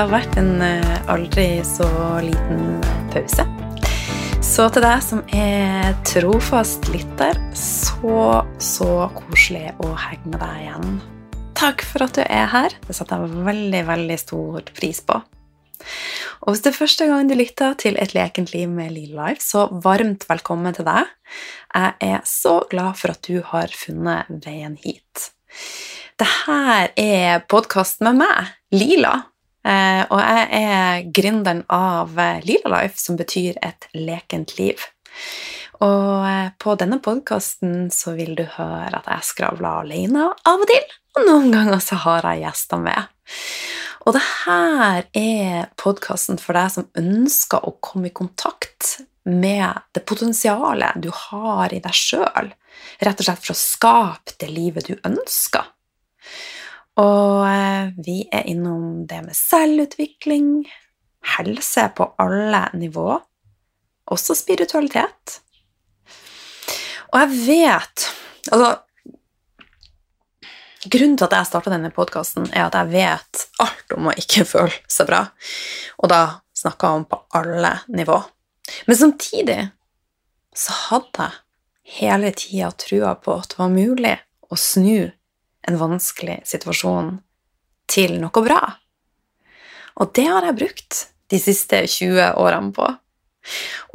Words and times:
det 0.00 0.06
har 0.06 0.22
vært 0.22 0.36
en 0.40 0.62
eh, 0.64 0.92
aldri 1.12 1.42
så 1.66 1.86
liten 2.24 2.78
pause. 3.12 3.44
Så 4.40 4.64
til 4.72 4.80
deg 4.80 5.02
som 5.04 5.18
er 5.36 5.90
trofast 6.08 6.86
lytter, 6.88 7.36
så, 7.52 8.38
så 8.56 9.10
koselig 9.12 9.74
å 9.84 9.90
henge 10.00 10.30
med 10.32 10.40
deg 10.40 10.62
igjen. 10.62 10.94
Takk 11.60 11.84
for 11.84 12.06
at 12.06 12.16
du 12.16 12.22
er 12.24 12.48
her. 12.48 12.76
Det 12.86 12.96
setter 12.96 13.26
jeg 13.26 13.44
veldig, 13.50 13.82
veldig 13.90 14.16
stor 14.22 14.72
pris 14.78 15.02
på. 15.04 15.18
Og 15.20 16.48
hvis 16.48 16.64
det 16.64 16.72
er 16.72 16.78
første 16.78 17.08
gang 17.10 17.28
du 17.28 17.36
lytter 17.36 17.76
til 17.84 18.00
Et 18.00 18.14
lekent 18.16 18.54
liv 18.56 18.72
med 18.72 18.94
Lille 18.96 19.20
Life, 19.20 19.44
så 19.44 19.66
varmt 19.84 20.24
velkommen 20.32 20.78
til 20.78 20.88
deg. 20.88 21.12
Jeg 21.74 22.14
er 22.14 22.24
så 22.24 22.62
glad 22.72 22.96
for 23.02 23.12
at 23.12 23.28
du 23.28 23.42
har 23.52 23.68
funnet 23.68 24.32
veien 24.48 24.80
hit. 24.80 25.28
Dette 26.16 26.88
er 26.96 27.44
podkast 27.52 28.00
med 28.08 28.22
meg, 28.24 28.56
Lila. 28.72 29.18
Eh, 29.66 30.02
og 30.08 30.20
jeg 30.22 30.46
er 30.56 31.08
gründeren 31.12 31.64
av 31.68 32.16
Lila 32.46 32.72
Life, 32.78 32.96
som 33.00 33.18
betyr 33.20 33.58
et 33.60 33.88
lekent 33.96 34.56
liv. 34.58 34.80
Og 35.80 36.28
eh, 36.28 36.48
på 36.60 36.76
denne 36.80 37.00
podkasten 37.00 37.88
så 37.94 38.14
vil 38.16 38.34
du 38.38 38.44
høre 38.58 39.00
at 39.00 39.08
jeg 39.08 39.28
skravler 39.32 39.84
alene 39.84 40.28
av 40.28 40.64
og 40.64 40.68
til, 40.68 40.96
og 41.16 41.28
noen 41.28 41.52
ganger 41.54 41.80
så 41.84 42.00
har 42.04 42.28
jeg 42.28 42.44
gjester 42.44 42.82
med. 42.84 43.08
Og 44.08 44.16
det 44.16 44.22
her 44.44 45.06
er 45.16 45.70
podkasten 45.80 46.40
for 46.40 46.56
deg 46.56 46.72
som 46.72 46.88
ønsker 46.98 47.64
å 47.64 47.76
komme 47.84 48.08
i 48.08 48.16
kontakt 48.16 49.00
med 49.28 49.84
det 49.94 50.04
potensialet 50.08 51.00
du 51.04 51.10
har 51.12 51.72
i 51.72 51.82
deg 51.84 51.96
sjøl, 51.96 52.48
rett 53.00 53.20
og 53.20 53.26
slett 53.26 53.44
for 53.44 53.52
å 53.52 53.60
skape 53.60 54.36
det 54.40 54.48
livet 54.52 54.88
du 54.88 54.96
ønsker. 55.04 55.68
Og 57.00 57.46
eh, 57.48 57.90
vi 58.04 58.20
er 58.32 58.48
innom 58.50 59.06
det 59.08 59.22
med 59.24 59.36
selvutvikling, 59.36 60.66
helse 61.36 61.86
på 61.96 62.08
alle 62.20 62.66
nivå, 62.76 63.08
også 64.10 64.36
spiritualitet. 64.36 65.40
Og 67.10 67.20
jeg 67.24 67.36
vet 67.46 68.08
Altså 68.50 68.70
Grunnen 70.90 71.18
til 71.20 71.26
at 71.26 71.34
jeg 71.36 71.48
starta 71.50 71.70
denne 71.74 71.90
podkasten, 71.92 72.46
er 72.56 72.64
at 72.64 72.76
jeg 72.78 72.88
vet 72.94 73.42
alt 73.60 73.92
om 73.92 74.06
å 74.08 74.14
ikke 74.16 74.46
føle 74.48 74.78
seg 74.88 75.10
bra. 75.10 75.18
Og 76.00 76.08
da 76.08 76.20
snakker 76.56 76.88
jeg 76.88 77.00
om 77.02 77.04
på 77.10 77.18
alle 77.36 77.72
nivå. 77.92 78.16
Men 78.88 78.96
samtidig 78.96 79.58
så 80.56 80.78
hadde 80.86 81.26
jeg 81.28 81.98
hele 82.00 82.32
tida 82.32 82.70
trua 82.80 83.12
på 83.20 83.36
at 83.42 83.52
det 83.52 83.60
var 83.60 83.74
mulig 83.74 84.14
å 84.48 84.56
snu 84.56 85.10
en 85.68 85.78
vanskelig 85.80 86.40
situasjon 86.48 87.18
til 87.90 88.16
noe 88.22 88.44
bra. 88.44 88.60
Og 90.00 90.12
det 90.16 90.26
har 90.30 90.46
jeg 90.46 90.58
brukt 90.60 91.00
de 91.30 91.40
siste 91.42 91.82
20 91.86 92.38
årene 92.40 92.72
på. 92.74 92.86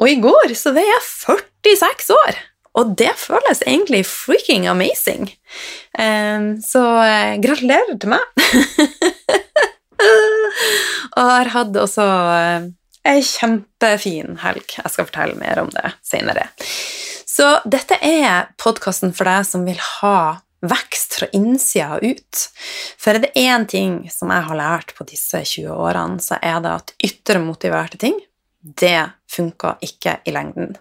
Og 0.01 0.09
i 0.09 0.19
går 0.21 0.53
så 0.57 0.73
var 0.75 0.85
jeg 0.85 1.01
46 1.05 2.13
år, 2.15 2.37
og 2.75 2.95
det 2.99 3.13
føles 3.19 3.63
egentlig 3.63 4.03
freaking 4.09 4.67
amazing. 4.67 5.29
Så 5.95 6.83
eh, 7.05 7.35
gratulerer 7.43 7.99
til 8.01 8.11
meg. 8.11 8.23
og 11.15 11.21
jeg 11.21 11.29
har 11.29 11.53
hatt 11.53 11.79
også 11.79 12.07
eh, 12.35 12.67
ei 13.07 13.21
kjempefin 13.23 14.41
helg. 14.43 14.65
Jeg 14.75 14.91
skal 14.91 15.07
fortelle 15.07 15.39
mer 15.39 15.61
om 15.63 15.71
det 15.71 15.93
senere. 16.03 16.49
Så 17.35 17.47
dette 17.67 17.97
er 18.03 18.51
podkasten 18.61 19.15
for 19.15 19.27
deg 19.29 19.47
som 19.47 19.65
vil 19.67 19.79
ha 19.99 20.41
vekst 20.65 21.17
fra 21.19 21.27
innsida 21.33 21.97
og 21.97 22.05
ut. 22.05 22.45
For 23.01 23.15
er 23.15 23.25
det 23.25 23.35
én 23.39 23.67
ting 23.69 23.97
som 24.11 24.31
jeg 24.33 24.47
har 24.47 24.59
lært 24.59 24.95
på 24.97 25.07
disse 25.07 25.41
20 25.43 25.73
årene, 25.73 26.21
så 26.23 26.39
er 26.41 26.61
det 26.63 26.73
at 26.73 26.95
ytre 27.03 27.41
motiverte 27.43 27.99
ting, 28.01 28.17
det 28.59 29.11
funker 29.29 29.77
ikke 29.85 30.19
i 30.25 30.33
lengden. 30.33 30.75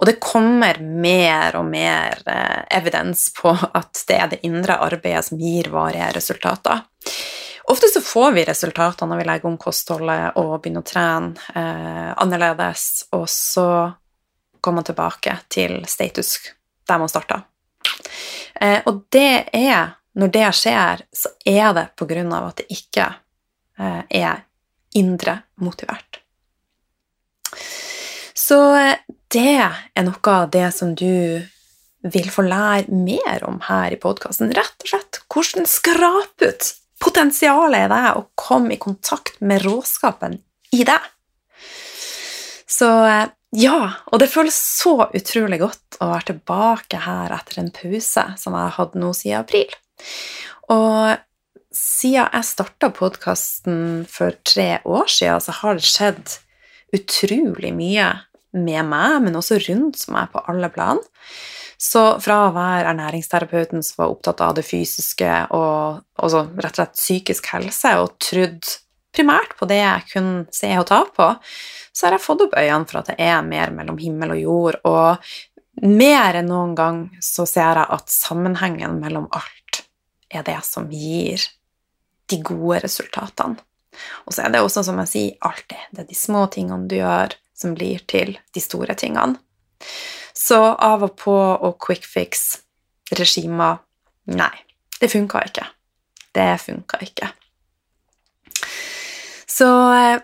Og 0.00 0.06
det 0.08 0.20
kommer 0.22 0.78
mer 0.80 1.58
og 1.60 1.66
mer 1.68 2.22
eh, 2.24 2.62
evidens 2.78 3.28
på 3.36 3.52
at 3.52 4.04
det 4.08 4.16
er 4.16 4.30
det 4.32 4.40
indre 4.48 4.78
arbeidet 4.80 5.26
som 5.28 5.40
gir 5.40 5.68
varige 5.72 6.08
resultater. 6.16 6.86
Ofte 7.70 7.90
så 7.92 8.00
får 8.02 8.32
vi 8.32 8.46
resultater 8.48 9.06
når 9.06 9.20
vi 9.20 9.26
legger 9.28 9.50
om 9.52 9.58
kostholdet 9.60 10.38
og 10.40 10.56
begynner 10.62 10.82
å 10.82 10.88
trene 10.88 11.52
eh, 11.54 12.10
annerledes, 12.16 13.12
og 13.12 13.28
så 13.30 13.68
går 14.62 14.78
man 14.78 14.88
tilbake 14.88 15.36
til 15.52 15.82
status 15.90 16.38
der 16.88 16.98
man 16.98 17.12
starta. 17.12 17.42
Eh, 18.60 18.80
og 18.86 19.04
det 19.12 19.48
er 19.52 19.98
Når 20.12 20.28
det 20.28 20.48
skjer, 20.52 21.00
så 21.08 21.30
er 21.48 21.70
det 21.72 21.86
på 21.96 22.04
grunn 22.04 22.34
av 22.36 22.50
at 22.50 22.58
det 22.58 22.66
ikke 22.74 23.06
eh, 23.80 24.02
er 24.12 24.42
indre 24.92 25.38
motivert. 25.64 26.18
Så 28.36 28.58
eh, 28.76 28.98
det 29.32 29.54
er 29.56 30.04
noe 30.04 30.34
av 30.34 30.50
det 30.52 30.66
som 30.76 30.92
du 30.92 31.40
vil 32.02 32.28
få 32.34 32.44
lære 32.44 32.92
mer 32.92 33.40
om 33.48 33.62
her 33.70 33.96
i 33.96 34.00
podkasten. 34.02 34.52
Rett 34.52 34.84
og 34.84 34.92
slett 34.92 35.22
hvordan 35.32 35.68
skrape 35.70 36.50
ut 36.50 36.70
potensialet 37.02 37.86
i 37.86 37.90
deg 37.94 38.08
og 38.18 38.30
komme 38.38 38.76
i 38.76 38.82
kontakt 38.82 39.40
med 39.40 39.64
råskapen 39.64 40.36
i 40.76 40.84
deg. 40.84 41.08
Så 42.68 42.88
ja, 43.52 43.80
og 44.08 44.22
det 44.22 44.30
føles 44.32 44.56
så 44.56 44.94
utrolig 45.12 45.58
godt 45.60 45.98
å 46.00 46.08
være 46.14 46.30
tilbake 46.32 47.02
her 47.04 47.34
etter 47.36 47.60
en 47.60 47.72
pause 47.74 48.24
som 48.40 48.56
jeg 48.56 48.64
har 48.64 48.78
hatt 48.78 48.96
nå 48.96 49.12
siden 49.16 49.42
april. 49.42 49.74
Og 50.72 51.18
siden 51.72 52.28
jeg 52.32 52.48
starta 52.48 52.88
podkasten 52.96 54.04
for 54.08 54.36
tre 54.48 54.78
år 54.88 55.08
siden, 55.10 55.44
så 55.44 55.56
har 55.60 55.76
det 55.76 55.88
skjedd 55.88 56.36
utrolig 56.96 57.72
mye 57.76 58.08
med 58.52 58.88
meg, 58.88 59.18
men 59.24 59.36
også 59.38 59.60
rundt 59.66 60.04
meg 60.12 60.32
på 60.32 60.42
alle 60.48 60.68
plan. 60.72 61.00
Så 61.82 62.02
fra 62.22 62.44
å 62.46 62.54
være 62.54 62.92
ernæringsterapeuten 62.92 63.82
som 63.82 64.04
var 64.04 64.12
opptatt 64.12 64.42
av 64.44 64.54
det 64.58 64.64
fysiske 64.66 65.30
og 65.56 66.02
rett 66.22 66.68
og 66.70 66.76
slett 66.76 66.98
psykisk 67.00 67.48
helse, 67.56 67.96
og 67.98 68.14
trodd 68.22 68.76
primært 69.12 69.56
på 69.58 69.68
det 69.70 69.80
jeg 69.80 70.08
kunne 70.12 70.44
se 70.54 70.70
og 70.80 70.86
ta 70.88 71.02
på, 71.06 71.28
så 71.92 72.06
har 72.06 72.16
jeg 72.16 72.24
fått 72.24 72.46
opp 72.46 72.54
øynene 72.58 72.88
for 72.88 73.02
at 73.02 73.12
det 73.12 73.18
er 73.20 73.42
mer 73.46 73.72
mellom 73.74 73.98
himmel 74.00 74.34
og 74.36 74.42
jord, 74.42 74.78
og 74.88 75.82
mer 75.82 76.38
enn 76.40 76.48
noen 76.50 76.76
gang 76.78 77.02
så 77.24 77.46
ser 77.48 77.80
jeg 77.80 77.90
at 77.96 78.12
sammenhengen 78.12 78.98
mellom 79.02 79.28
alt 79.32 79.82
er 80.32 80.44
det 80.46 80.58
som 80.64 80.88
gir 80.92 81.44
de 82.32 82.40
gode 82.44 82.82
resultatene. 82.86 83.60
Og 84.24 84.32
så 84.32 84.46
er 84.46 84.54
det 84.54 84.62
også, 84.64 84.84
som 84.86 85.00
jeg 85.02 85.10
sier, 85.10 85.38
alltid 85.44 85.80
det 85.92 86.04
er 86.04 86.08
de 86.08 86.16
små 86.16 86.46
tingene 86.52 86.88
du 86.88 86.96
gjør, 86.96 87.36
som 87.52 87.74
blir 87.76 88.00
til 88.08 88.38
de 88.54 88.62
store 88.64 88.96
tingene. 88.98 89.36
Så 90.32 90.58
av 90.58 91.04
og 91.04 91.16
på 91.20 91.34
og 91.36 91.76
quick 91.82 92.08
fix-regimer 92.08 93.82
Nei, 94.32 94.54
det 95.02 95.08
funka 95.10 95.40
ikke. 95.48 95.64
Det 96.32 96.50
funka 96.62 97.00
ikke. 97.02 97.32
Så 99.52 99.68
eh, 99.92 100.20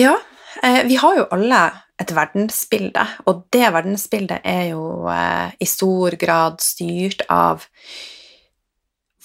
ja, 0.00 0.16
Eh, 0.62 0.84
vi 0.86 0.96
har 0.96 1.16
jo 1.16 1.24
alle 1.32 1.60
et 2.02 2.12
verdensbilde, 2.14 3.04
og 3.26 3.46
det 3.54 3.70
verdensbildet 3.72 4.44
er 4.44 4.64
jo 4.72 5.08
eh, 5.10 5.54
i 5.58 5.68
stor 5.68 6.16
grad 6.20 6.60
styrt 6.62 7.24
av 7.32 7.66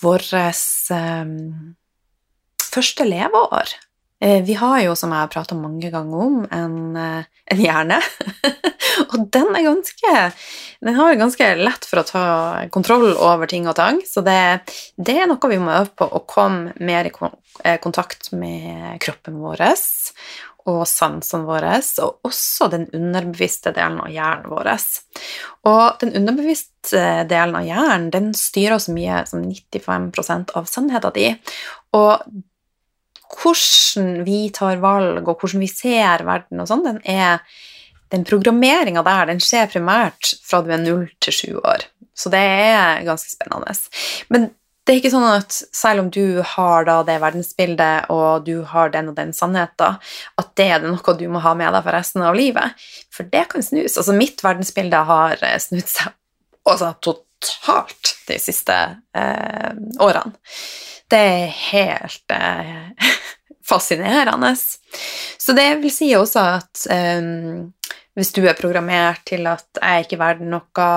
vårt 0.01 0.29
første 2.67 3.07
leveår. 3.07 3.73
Eh, 4.19 4.43
vi 4.43 4.53
har 4.57 4.79
jo, 4.81 4.95
som 4.97 5.11
jeg 5.13 5.21
har 5.21 5.29
prata 5.29 5.55
mange 5.55 5.91
ganger 5.93 6.21
om, 6.25 6.37
en, 6.51 6.95
eh, 6.97 7.27
en 7.53 7.61
hjerne. 7.61 7.99
og 9.11 9.27
den 9.33 9.51
er 9.53 9.67
ganske 9.67 10.13
Den 10.81 10.95
har 10.97 11.17
ganske 11.17 11.45
lett 11.57 11.85
for 11.85 12.01
å 12.01 12.05
ta 12.05 12.23
kontroll 12.73 13.11
over 13.13 13.49
ting 13.49 13.65
og 13.69 13.75
tang, 13.77 14.01
så 14.05 14.21
det, 14.25 14.61
det 14.97 15.15
er 15.17 15.29
noe 15.29 15.49
vi 15.49 15.57
må 15.61 15.73
øve 15.73 15.89
på, 15.97 16.05
å 16.05 16.25
komme 16.29 16.73
mer 16.77 17.09
i 17.09 17.13
kontakt 17.81 18.29
med 18.37 18.99
kroppen 19.01 19.39
vår 19.41 19.65
og 20.67 20.83
sansene 20.89 21.47
våre, 21.47 21.77
og 22.03 22.27
også 22.27 22.67
den 22.73 22.85
underbevisste 22.95 23.71
delen 23.75 24.01
av 24.03 24.11
hjernen 24.11 24.51
vår. 24.51 24.69
Og 25.71 26.01
den 26.03 26.11
underbevisste 26.19 27.03
delen 27.29 27.55
av 27.55 27.65
hjernen 27.67 28.09
den 28.11 28.33
styrer 28.35 28.81
så 28.83 28.93
mye 28.95 29.23
som 29.29 29.45
95% 29.47 30.51
av 30.59 30.67
sannheten 30.67 31.15
din. 31.15 31.39
Og 31.95 32.19
hvordan 33.33 34.23
vi 34.27 34.47
tar 34.55 34.79
valg, 34.83 35.23
og 35.25 35.41
hvordan 35.41 35.63
vi 35.63 35.71
ser 35.71 36.23
verden 36.27 36.63
og 36.63 36.69
sånn, 36.69 36.85
den 36.85 37.01
er 37.03 37.43
den 38.13 38.23
programmeringa 38.27 39.03
der 39.03 39.33
den 39.33 39.41
skjer 39.43 39.67
primært 39.71 40.37
fra 40.47 40.61
du 40.63 40.71
er 40.71 40.79
null 40.79 41.07
til 41.23 41.35
sju 41.35 41.49
år. 41.59 41.83
Så 42.17 42.31
det 42.33 42.39
er 42.39 43.03
ganske 43.05 43.29
spennende. 43.29 43.75
Men 44.33 44.49
det 44.87 44.93
er 44.93 45.01
ikke 45.01 45.11
sånn 45.11 45.27
at 45.27 45.51
selv 45.75 46.05
om 46.05 46.09
du 46.15 46.39
har 46.55 46.85
da 46.87 47.01
det 47.05 47.17
verdensbildet, 47.19 48.07
og 48.13 48.45
du 48.47 48.61
har 48.71 48.93
den 48.93 49.11
og 49.11 49.17
den 49.17 49.33
sannheten, 49.35 49.99
at 50.39 50.53
det 50.55 50.69
er 50.77 50.85
noe 50.85 51.15
du 51.19 51.25
må 51.27 51.41
ha 51.43 51.51
med 51.59 51.75
deg 51.75 51.83
for 51.83 51.97
resten 51.97 52.23
av 52.23 52.37
livet. 52.37 52.87
For 53.11 53.27
det 53.27 53.49
kan 53.51 53.65
snus. 53.65 53.97
Altså, 53.99 54.15
mitt 54.15 54.39
verdensbilde 54.45 55.03
har 55.09 55.43
eh, 55.43 55.59
snudd 55.59 55.91
seg 55.91 56.15
altså, 56.63 56.93
totalt 57.03 58.13
de 58.29 58.39
siste 58.39 58.77
eh, 59.11 59.73
årene. 60.03 60.31
Det 61.11 61.19
er 61.19 61.51
helt 61.67 62.35
eh, 62.35 63.11
fascinerende. 63.67 64.53
Så 65.37 65.55
det 65.57 65.67
vil 65.81 65.93
si 65.93 66.11
også 66.17 66.45
at 66.57 66.85
um, 66.93 67.73
hvis 68.17 68.33
du 68.33 68.41
er 68.47 68.57
programmert 68.57 69.21
til 69.29 69.45
at 69.47 69.67
'jeg 69.77 69.93
er 69.93 70.05
ikke 70.05 70.19
verdt 70.19 70.41
noe', 70.41 70.87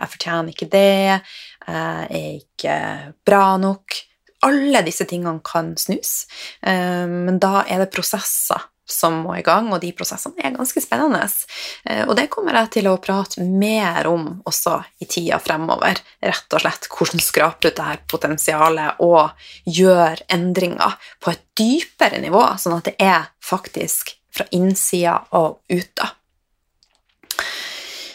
'jeg 0.00 0.10
fortjener 0.10 0.48
ikke 0.48 0.70
det', 0.72 1.22
'jeg 1.68 2.06
er 2.10 2.34
ikke 2.40 3.14
bra 3.24 3.56
nok' 3.56 4.02
Alle 4.44 4.82
disse 4.84 5.06
tingene 5.08 5.40
kan 5.40 5.76
snus, 5.76 6.26
um, 6.60 7.24
men 7.24 7.38
da 7.38 7.64
er 7.64 7.78
det 7.78 7.94
prosesser 7.94 8.60
som 8.86 9.20
må 9.24 9.36
i 9.38 9.44
gang, 9.44 9.70
og 9.72 9.80
de 9.82 9.92
prosessene 9.96 10.40
er 10.44 10.54
ganske 10.54 10.80
spennende. 10.82 11.22
Eh, 11.88 12.02
og 12.04 12.14
det 12.18 12.28
kommer 12.32 12.58
jeg 12.60 12.72
til 12.76 12.88
å 12.90 12.98
prate 13.02 13.44
mer 13.44 14.08
om 14.10 14.26
også 14.44 14.76
i 15.00 15.08
tida 15.08 15.38
fremover. 15.42 16.00
Rett 16.24 16.56
og 16.56 16.64
slett 16.64 16.90
hvordan 16.92 17.24
skrape 17.24 17.72
ut 17.72 17.84
her 17.84 18.02
potensialet 18.10 19.00
og 19.04 19.48
gjøre 19.64 20.28
endringer 20.34 20.98
på 21.22 21.32
et 21.32 21.46
dypere 21.56 22.20
nivå, 22.22 22.44
sånn 22.60 22.78
at 22.78 22.90
det 22.90 22.98
er 23.02 23.30
faktisk 23.44 24.14
fra 24.34 24.46
innsida 24.54 25.20
og 25.38 25.60
ut. 25.72 26.04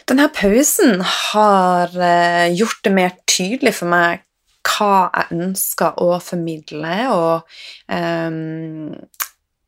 Denne 0.09 0.25
pausen 0.33 1.03
har 1.05 1.93
eh, 1.93 2.49
gjort 2.57 2.81
det 2.83 2.93
mer 2.93 3.13
tydelig 3.29 3.75
for 3.77 3.91
meg 3.91 4.25
hva 4.69 5.09
jeg 5.13 5.39
ønsker 5.39 6.01
å 6.03 6.17
formidle, 6.23 6.95
og 7.13 7.47
um, 7.93 8.91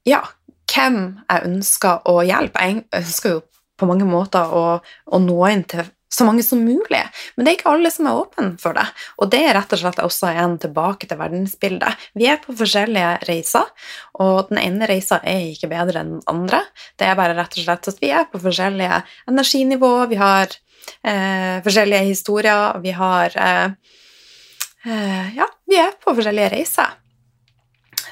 ja, 0.07 0.21
hvem 0.71 0.99
jeg 1.27 1.47
ønsker 1.47 2.05
å 2.09 2.21
hjelpe. 2.25 2.67
Jeg 2.67 2.85
ønsker 3.01 3.35
jo 3.35 3.41
på 3.79 3.89
mange 3.89 4.05
måter 4.07 4.53
å, 4.53 4.65
å, 4.81 5.19
nå 5.21 5.39
inn 5.49 5.65
til 5.69 5.87
så 6.11 6.25
mange 6.27 6.43
som 6.43 6.59
mulig, 6.59 6.99
men 7.33 7.45
det 7.45 7.51
er 7.51 7.55
ikke 7.55 7.71
alle 7.71 7.89
som 7.93 8.07
er 8.09 8.17
åpne 8.19 8.49
for 8.59 8.75
det. 8.75 8.83
Og 9.23 9.29
det 9.31 9.39
er 9.47 9.55
rett 9.55 9.71
og 9.71 9.79
slett 9.79 10.01
også 10.03 10.33
en 10.43 10.57
tilbake 10.59 11.07
til 11.07 11.17
verdensbildet. 11.21 12.03
Vi 12.19 12.27
er 12.27 12.41
på 12.43 12.51
forskjellige 12.59 13.13
reiser, 13.29 13.69
og 14.19 14.51
den 14.51 14.59
ene 14.59 14.89
reisa 14.91 15.21
er 15.23 15.47
ikke 15.53 15.71
bedre 15.71 16.03
enn 16.03 16.17
den 16.17 16.25
andre. 16.29 16.59
Det 16.99 17.07
er 17.07 17.15
bare 17.17 17.37
rett 17.39 17.55
og 17.55 17.63
slett 17.63 17.89
at 17.93 18.03
vi 18.03 18.11
er 18.11 18.27
på 18.27 18.43
forskjellige 18.43 18.99
energinivå, 19.31 19.93
vi 20.11 20.19
har 20.19 20.51
eh, 20.51 21.63
forskjellige 21.63 22.11
historier, 22.11 22.81
vi 22.83 22.95
har 22.99 23.39
eh, 23.47 23.95
eh, 24.91 25.35
Ja, 25.39 25.47
vi 25.63 25.79
er 25.79 25.95
på 25.95 26.11
forskjellige 26.11 26.51
reiser. 26.57 26.97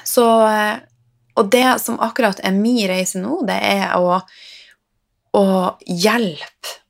Så 0.08 0.24
eh, 0.48 0.80
og 1.40 1.48
det 1.52 1.80
som 1.80 1.96
akkurat 2.04 2.40
er 2.44 2.52
min 2.52 2.82
reise 2.90 3.20
nå, 3.20 3.40
det 3.48 3.56
er 3.56 3.94
å, 3.96 4.20
å 5.36 5.44
hjelpe 5.88 6.80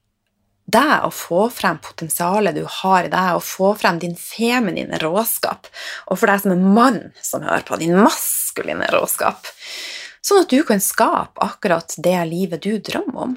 deg 0.71 1.07
å 1.07 1.11
få 1.15 1.45
frem 1.55 1.79
potensialet 1.83 2.57
du 2.59 2.65
har 2.81 3.07
i 3.07 3.13
deg, 3.13 3.39
og 3.39 3.47
få 3.47 3.73
frem 3.79 4.01
din 4.03 4.17
feminine 4.19 4.99
råskap. 5.03 5.69
Og 6.11 6.19
for 6.19 6.31
deg 6.31 6.43
som 6.43 6.55
er 6.55 6.75
mann 6.79 7.01
som 7.23 7.47
hører 7.47 7.65
på, 7.67 7.79
din 7.81 7.97
maskuline 7.99 8.91
råskap. 8.95 9.51
Sånn 10.23 10.45
at 10.45 10.53
du 10.53 10.61
kan 10.69 10.83
skape 10.85 11.43
akkurat 11.43 11.95
det 12.03 12.19
livet 12.29 12.67
du 12.67 12.77
drømmer 12.79 13.27
om. 13.29 13.37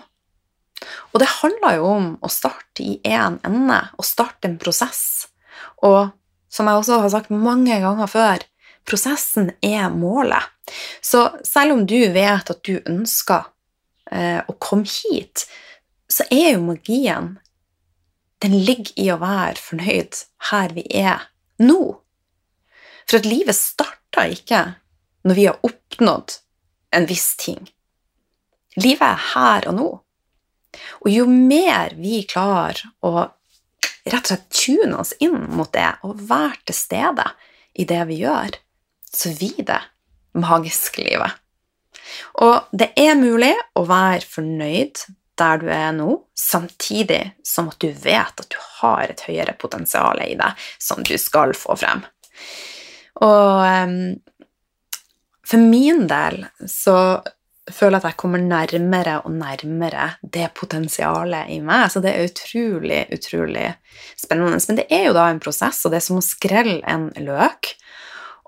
Og 1.14 1.22
det 1.22 1.30
handler 1.40 1.78
jo 1.78 1.90
om 1.90 2.10
å 2.22 2.32
starte 2.32 2.84
i 2.84 2.98
én 3.08 3.40
ende, 3.48 3.80
og 3.98 4.08
starte 4.08 4.50
en 4.50 4.60
prosess. 4.62 5.30
Og 5.86 6.12
som 6.54 6.70
jeg 6.70 6.82
også 6.82 7.00
har 7.06 7.14
sagt 7.14 7.34
mange 7.34 7.80
ganger 7.82 8.10
før, 8.12 8.44
prosessen 8.88 9.52
er 9.62 9.90
målet. 9.94 10.44
Så 11.02 11.28
selv 11.44 11.78
om 11.78 11.86
du 11.88 12.00
vet 12.14 12.50
at 12.52 12.64
du 12.66 12.80
ønsker 12.80 13.50
eh, 14.12 14.42
å 14.48 14.56
komme 14.60 14.88
hit, 14.88 15.46
så 16.12 16.28
er 16.32 16.54
jo 16.56 16.68
magien 16.68 17.38
Den 18.44 18.58
ligger 18.68 18.92
i 19.00 19.06
å 19.08 19.22
være 19.22 19.56
fornøyd 19.56 20.18
her 20.50 20.74
vi 20.76 20.82
er 21.00 21.22
nå. 21.64 21.94
For 23.08 23.22
at 23.22 23.28
livet 23.30 23.56
starter 23.56 24.34
ikke 24.36 24.64
når 25.24 25.38
vi 25.38 25.46
har 25.48 25.64
oppnådd 25.64 26.34
en 26.92 27.08
viss 27.08 27.30
ting. 27.40 27.62
Livet 28.76 29.06
er 29.08 29.24
her 29.30 29.70
og 29.72 29.78
nå. 29.78 29.88
Og 31.06 31.10
jo 31.14 31.24
mer 31.30 31.96
vi 31.96 32.20
klarer 32.28 32.84
å 33.00 33.30
rett 34.04 34.20
og 34.20 34.28
slett 34.28 34.50
tune 34.52 35.00
oss 35.00 35.14
inn 35.24 35.38
mot 35.56 35.72
det 35.74 35.88
og 36.04 36.20
være 36.28 36.60
til 36.68 36.78
stede 36.78 37.28
i 37.80 37.86
det 37.88 38.02
vi 38.10 38.20
gjør, 38.24 38.58
så 39.14 39.32
vil 39.40 39.60
det 39.66 39.80
magiske 40.40 41.04
livet. 41.06 41.40
Og 42.42 42.70
det 42.74 42.92
er 43.00 43.18
mulig 43.18 43.54
å 43.78 43.86
være 43.90 44.26
fornøyd 44.28 45.06
der 45.40 45.62
du 45.62 45.70
er 45.74 45.94
nå, 45.96 46.10
samtidig 46.38 47.22
som 47.46 47.72
at 47.72 47.80
du 47.82 47.90
vet 47.90 48.42
at 48.44 48.50
du 48.54 48.58
har 48.82 49.10
et 49.10 49.24
høyere 49.26 49.56
potensial 49.58 50.22
i 50.22 50.36
deg 50.38 50.66
som 50.82 51.02
du 51.06 51.16
skal 51.22 51.56
få 51.58 51.78
frem. 51.80 52.04
Og 53.26 53.64
um, 53.66 53.96
for 55.48 55.62
min 55.62 56.06
del 56.10 56.44
så 56.70 56.98
føler 57.72 57.98
jeg 57.98 58.02
at 58.02 58.10
jeg 58.12 58.20
kommer 58.20 58.42
nærmere 58.44 59.20
og 59.24 59.36
nærmere 59.38 60.08
det 60.22 60.50
potensialet 60.58 61.52
i 61.54 61.60
meg. 61.64 61.88
Så 61.92 62.02
det 62.04 62.14
er 62.14 62.28
utrolig, 62.28 63.04
utrolig 63.16 63.70
spennende. 64.20 64.60
Men 64.68 64.82
det 64.82 64.88
er 64.92 65.08
jo 65.08 65.16
da 65.16 65.30
en 65.32 65.42
prosess, 65.44 65.84
og 65.86 65.94
det 65.94 66.02
er 66.02 66.08
som 66.08 66.20
å 66.20 66.26
skrelle 66.26 66.82
en 66.90 67.10
løk. 67.24 67.74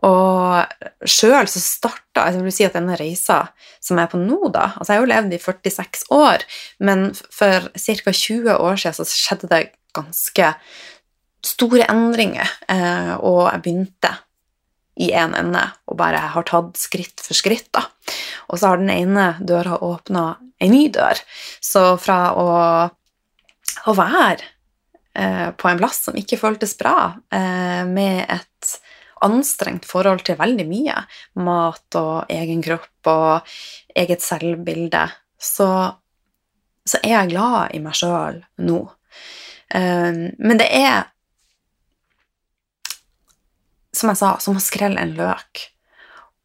Og 0.06 1.08
sjøl 1.10 1.48
så 1.50 1.62
starta 1.62 2.28
Jeg 2.30 2.44
vil 2.44 2.54
si 2.54 2.66
at 2.68 2.76
denne 2.78 2.98
reisa 3.00 3.42
som 3.84 3.98
jeg 3.98 4.06
er 4.06 4.12
på 4.12 4.20
nå, 4.22 4.52
da 4.54 4.70
altså 4.76 4.92
Jeg 4.94 5.00
har 5.00 5.04
jo 5.04 5.12
levd 5.14 5.34
i 5.36 5.42
46 5.42 6.06
år, 6.16 6.46
men 6.80 7.08
for 7.34 7.70
ca. 7.74 8.12
20 8.12 8.54
år 8.54 8.82
siden 8.82 9.00
så 9.00 9.08
skjedde 9.10 9.52
det 9.52 9.64
ganske 9.96 10.52
store 11.46 11.86
endringer, 11.92 12.50
eh, 12.72 13.14
og 13.22 13.46
jeg 13.52 13.62
begynte 13.64 14.12
i 14.96 15.12
én 15.12 15.34
en 15.34 15.36
ende 15.36 15.62
og 15.92 15.98
bare 16.00 16.22
har 16.34 16.48
tatt 16.48 16.80
skritt 16.80 17.22
for 17.22 17.38
skritt, 17.38 17.68
da. 17.76 17.84
Og 18.50 18.60
så 18.60 18.72
har 18.72 18.82
den 18.82 18.92
ene 18.94 19.34
døra 19.44 19.78
åpna 19.84 20.26
ei 20.62 20.70
ny 20.72 20.88
dør. 20.94 21.20
Så 21.60 21.98
fra 22.02 22.20
å, 22.40 22.48
å 23.86 23.96
være 23.98 24.40
eh, 25.14 25.50
på 25.52 25.70
en 25.70 25.82
plass 25.82 26.06
som 26.08 26.18
ikke 26.18 26.40
føltes 26.40 26.78
bra, 26.80 27.12
eh, 27.36 27.84
med 27.90 28.24
et 28.24 28.55
anstrengt 29.26 29.88
forhold 29.88 30.26
til 30.28 30.40
veldig 30.40 30.66
mye. 30.70 30.98
Mat 31.40 32.00
og 32.00 32.32
egen 32.34 32.64
kropp 32.66 33.12
og 33.12 33.56
eget 33.96 34.24
selvbilde. 34.26 35.06
Så, 35.40 35.70
så 36.88 37.02
er 37.04 37.14
jeg 37.14 37.34
glad 37.36 37.76
i 37.76 37.82
meg 37.84 37.98
sjøl 37.98 38.42
nå. 38.66 38.80
Um, 39.76 40.26
men 40.38 40.60
det 40.62 40.68
er, 40.76 41.08
som 43.96 44.12
jeg 44.12 44.22
sa, 44.22 44.36
som 44.44 44.60
å 44.60 44.64
skrelle 44.64 45.02
en 45.02 45.16
løk. 45.18 45.68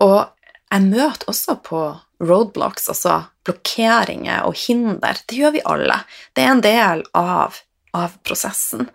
Og 0.04 0.22
jeg 0.70 0.86
møter 0.86 1.28
også 1.30 1.58
på 1.66 1.82
roadblocks, 2.20 2.88
altså 2.92 3.22
blokkeringer 3.46 4.44
og 4.46 4.56
hinder. 4.60 5.18
Det 5.26 5.38
gjør 5.40 5.56
vi 5.56 5.64
alle. 5.66 6.00
Det 6.36 6.44
er 6.44 6.54
en 6.54 6.64
del 6.64 7.04
av, 7.16 7.58
av 7.96 8.16
prosessen. 8.26 8.88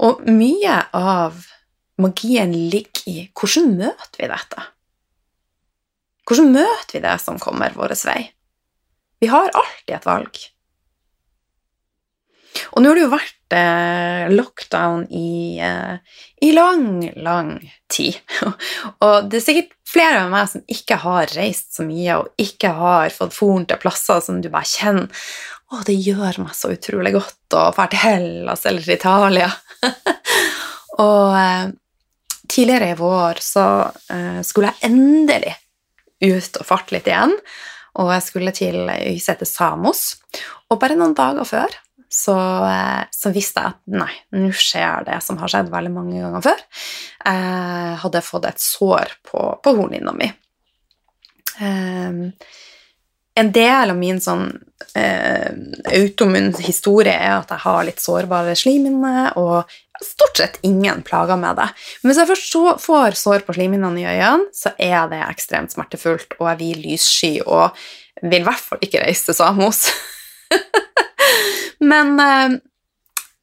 Og 0.00 0.22
mye 0.28 0.76
av 0.96 1.44
magien 2.02 2.52
ligger 2.72 3.08
i 3.10 3.16
hvordan 3.36 3.74
møter 3.78 4.22
vi 4.22 4.30
dette? 4.30 4.68
Hvordan 6.28 6.52
møter 6.54 6.96
vi 6.96 7.04
det 7.04 7.16
som 7.22 7.40
kommer 7.42 7.74
vår 7.74 7.96
vei? 8.06 8.22
Vi 9.20 9.28
har 9.28 9.52
alltid 9.52 9.96
et 9.96 10.08
valg. 10.08 10.40
Og 12.74 12.82
nå 12.82 12.90
har 12.90 12.98
det 12.98 13.02
jo 13.04 13.12
vært 13.12 13.54
eh, 13.56 14.30
lockdown 14.32 15.04
i, 15.14 15.58
eh, 15.62 16.22
i, 16.42 16.50
lang, 16.54 17.02
lang 17.22 17.52
tid. 17.90 18.18
og 19.04 19.30
det 19.30 19.40
er 19.40 19.44
sikkert 19.44 19.76
flere 19.90 20.24
av 20.24 20.32
meg 20.32 20.50
som 20.52 20.64
ikke 20.70 21.00
har 21.04 21.34
reist 21.36 21.74
så 21.76 21.86
mye, 21.86 22.20
og 22.20 22.42
ikke 22.42 22.72
har 22.78 23.14
fått 23.14 23.36
foren 23.36 23.66
til 23.70 23.80
plasser 23.82 24.22
som 24.24 24.40
du 24.42 24.50
bare 24.52 24.68
kjenner 24.68 25.26
Å, 25.70 25.84
det 25.86 25.94
gjør 26.02 26.40
meg 26.42 26.54
så 26.58 26.72
utrolig 26.74 27.12
godt 27.14 27.54
å 27.54 27.68
dra 27.76 27.84
til 27.86 28.00
Hellas 28.02 28.64
eller 28.66 28.88
Italia. 28.90 29.46
og 31.04 31.36
eh, 31.38 31.68
tidligere 32.50 32.92
i 32.92 32.98
vår 32.98 33.42
så 33.44 33.66
uh, 33.90 34.40
skulle 34.46 34.72
jeg 34.72 34.90
endelig 34.90 35.54
ut 36.20 36.58
og 36.60 36.66
farte 36.68 36.96
litt 36.96 37.08
igjen. 37.10 37.36
Og 38.00 38.10
jeg 38.14 38.26
skulle 38.26 38.54
til 38.54 38.90
øysetet 38.90 39.50
Samos. 39.50 40.20
Og 40.70 40.78
bare 40.82 40.98
noen 40.98 41.16
dager 41.18 41.48
før 41.48 41.78
så, 42.10 42.34
uh, 42.34 43.02
så 43.14 43.32
visste 43.34 43.62
jeg 43.62 43.74
at 43.74 44.00
nei, 44.02 44.12
nå 44.34 44.50
skjer 44.54 45.06
det 45.06 45.20
som 45.24 45.38
har 45.40 45.52
skjedd 45.52 45.70
veldig 45.72 45.94
mange 45.94 46.22
ganger 46.22 46.46
før. 46.50 46.64
Jeg 47.22 48.00
hadde 48.02 48.26
fått 48.26 48.50
et 48.50 48.64
sår 48.64 49.14
på, 49.30 49.44
på 49.62 49.76
hornhinna 49.78 50.16
mi. 50.16 50.30
Um, 51.60 52.24
en 53.40 53.52
del 53.54 53.92
av 53.92 53.96
min 53.96 54.18
sånn 54.20 54.48
eh, 54.98 55.52
automun 55.94 56.50
historie 56.60 57.14
er 57.14 57.38
at 57.38 57.52
jeg 57.54 57.62
har 57.62 57.84
litt 57.86 58.02
sårbare 58.02 58.56
slimhinner, 58.58 59.36
og 59.40 59.70
stort 60.04 60.40
sett 60.40 60.58
ingen 60.66 61.02
plager 61.06 61.38
med 61.40 61.58
det. 61.60 61.68
Men 62.00 62.10
hvis 62.10 62.20
jeg 62.22 62.30
først 62.30 62.56
får 62.84 63.18
sår 63.18 63.44
på 63.46 63.56
slimhinnene 63.56 64.02
i 64.02 64.06
øynene, 64.08 64.48
så 64.56 64.72
er 64.78 65.10
det 65.12 65.20
ekstremt 65.26 65.74
smertefullt, 65.74 66.38
og 66.38 66.48
jeg 66.50 66.60
blir 66.62 66.82
lyssky 66.86 67.34
og 67.44 67.76
vil 68.22 68.42
i 68.42 68.46
hvert 68.46 68.64
fall 68.64 68.82
ikke 68.84 69.04
reise 69.04 69.30
til 69.30 69.38
Samos. 69.38 69.86
Men 71.92 72.14
eh, 72.20 72.56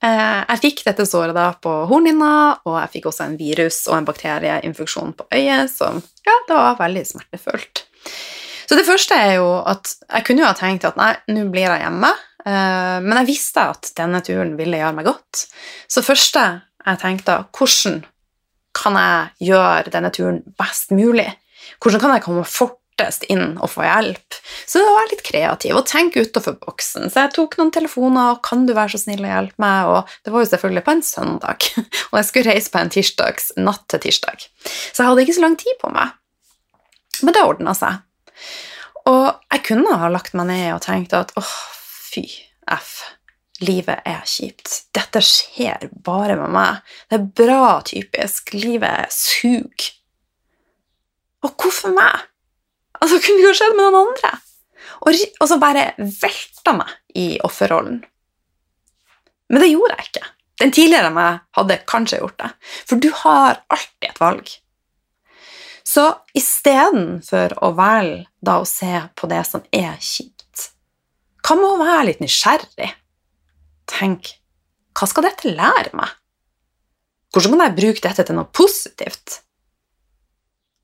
eh, 0.05 0.41
jeg 0.43 0.63
fikk 0.65 0.83
dette 0.87 1.07
såret 1.09 1.37
da 1.37 1.49
på 1.61 1.73
hornhinna, 1.89 2.31
og 2.67 2.79
jeg 2.83 2.93
fikk 2.97 3.09
også 3.11 3.27
en 3.27 3.37
virus 3.39 3.83
og 3.89 3.99
en 3.99 4.09
bakterieinfeksjon 4.09 5.15
på 5.17 5.29
øyet 5.33 5.73
som 5.73 6.01
ja, 6.27 6.39
det 6.49 6.57
var 6.57 6.81
veldig 6.81 7.05
smertefullt. 7.13 7.85
Så 8.67 8.75
det 8.75 8.83
første 8.87 9.15
er 9.15 9.37
jo 9.39 9.51
at 9.63 9.93
jeg 10.03 10.25
kunne 10.27 10.43
jo 10.43 10.49
ha 10.49 10.55
tenkt 10.57 10.85
at 10.87 10.97
nei, 10.99 11.13
nå 11.31 11.47
blir 11.53 11.69
jeg 11.69 11.85
hjemme, 11.85 12.11
men 12.47 13.17
jeg 13.21 13.27
visste 13.27 13.65
at 13.73 13.89
denne 13.97 14.21
turen 14.23 14.53
ville 14.59 14.79
gjøre 14.79 14.95
meg 14.95 15.09
godt. 15.09 15.41
Så 15.91 16.03
første 16.05 16.43
jeg 16.87 17.01
tenkte, 17.01 17.41
hvordan 17.57 18.05
kan 18.77 18.97
jeg 18.99 19.49
gjøre 19.49 19.93
denne 19.93 20.11
turen 20.13 20.41
best 20.59 20.93
mulig? 20.95 21.27
Hvordan 21.83 22.01
kan 22.01 22.13
jeg 22.15 22.23
komme 22.23 22.45
fortest 22.47 23.25
inn 23.31 23.57
og 23.57 23.71
få 23.73 23.83
hjelp? 23.83 24.37
Så 24.69 24.79
da 24.79 24.93
var 24.95 25.09
litt 25.11 25.25
kreativ 25.27 25.75
og 25.79 25.87
tenke 25.89 26.23
utenfor 26.23 26.55
boksen. 26.61 27.09
Så 27.11 27.25
jeg 27.25 27.33
tok 27.35 27.57
noen 27.59 27.73
telefoner, 27.75 28.35
og 28.35 28.43
kan 28.47 28.65
du 28.67 28.73
være 28.77 28.95
så 28.95 29.03
snill 29.03 29.25
å 29.25 29.33
hjelpe 29.33 29.63
meg? 29.63 29.91
Og 29.91 30.15
det 30.23 30.33
var 30.33 30.45
jo 30.45 30.51
selvfølgelig 30.53 30.85
på 30.85 30.95
en 30.95 31.05
søndag, 31.09 31.69
og 32.09 32.19
jeg 32.19 32.29
skulle 32.29 32.53
reise 32.53 32.73
på 32.73 32.81
en 32.81 32.93
tirsdags, 32.93 33.51
natt 33.59 33.85
til 33.91 34.05
tirsdag. 34.07 34.47
Så 34.63 35.01
jeg 35.01 35.09
hadde 35.09 35.25
ikke 35.25 35.37
så 35.39 35.45
lang 35.47 35.59
tid 35.59 35.79
på 35.81 35.91
meg. 35.93 36.15
Men 37.23 37.35
det 37.35 37.43
ordna 37.43 37.73
seg. 37.75 38.03
Og 39.09 39.25
jeg 39.53 39.63
kunne 39.65 39.99
ha 39.99 40.11
lagt 40.11 40.35
meg 40.37 40.49
ned 40.51 40.69
og 40.75 40.83
tenkt 40.85 41.15
at 41.17 41.33
åh, 41.39 41.55
fy 42.07 42.23
f, 42.71 42.93
livet 43.63 44.03
er 44.07 44.23
kjipt. 44.27 44.89
Dette 44.95 45.21
skjer 45.23 45.87
bare 46.05 46.37
med 46.39 46.53
meg. 46.55 46.81
Det 47.09 47.19
er 47.19 47.29
bra 47.41 47.77
typisk. 47.85 48.53
Livet 48.57 49.13
suger. 49.13 49.93
Og 51.45 51.53
hvorfor 51.53 51.93
meg? 51.95 52.27
Altså, 52.97 53.19
kunne 53.21 53.41
det 53.41 53.49
jo 53.51 53.57
skjedd 53.57 53.75
med 53.77 53.87
noen 53.87 54.09
andre? 54.09 54.33
Og, 55.05 55.25
og 55.41 55.49
så 55.49 55.59
bare 55.61 55.91
velta 55.99 56.73
meg 56.77 56.93
i 57.17 57.27
offerrollen. 57.45 57.99
Men 59.47 59.63
det 59.63 59.71
gjorde 59.71 59.97
jeg 59.97 60.09
ikke. 60.09 60.29
Den 60.57 60.73
tidligere 60.73 61.11
meg 61.13 61.43
hadde 61.55 61.81
kanskje 61.89 62.21
gjort 62.21 62.39
det. 62.41 62.49
For 62.89 63.01
du 63.01 63.11
har 63.21 63.61
alltid 63.69 64.09
et 64.09 64.21
valg. 64.21 64.49
Så 65.87 66.07
istedenfor 66.35 67.53
å 67.63 67.71
velge 67.77 68.25
da 68.43 68.57
å 68.59 68.67
se 68.67 69.05
på 69.15 69.29
det 69.31 69.43
som 69.47 69.63
er 69.71 69.93
kjipt, 70.03 70.36
hva 71.47 71.55
med 71.55 71.69
å 71.69 71.79
være 71.79 72.05
litt 72.09 72.19
nysgjerrig? 72.19 72.89
Tenk 73.87 74.33
hva 74.97 75.07
skal 75.07 75.27
dette 75.27 75.51
lære 75.53 75.93
meg? 75.95 76.09
Hvordan 77.31 77.53
kan 77.53 77.67
jeg 77.67 77.77
bruke 77.77 78.03
dette 78.03 78.25
til 78.27 78.35
noe 78.35 78.49
positivt? 78.51 79.41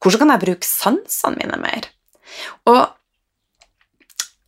Hvordan 0.03 0.21
kan 0.23 0.33
jeg 0.35 0.43
bruke 0.43 0.67
sansene 0.67 1.39
mine 1.39 1.57
mer? 1.59 1.87
Og 2.69 2.81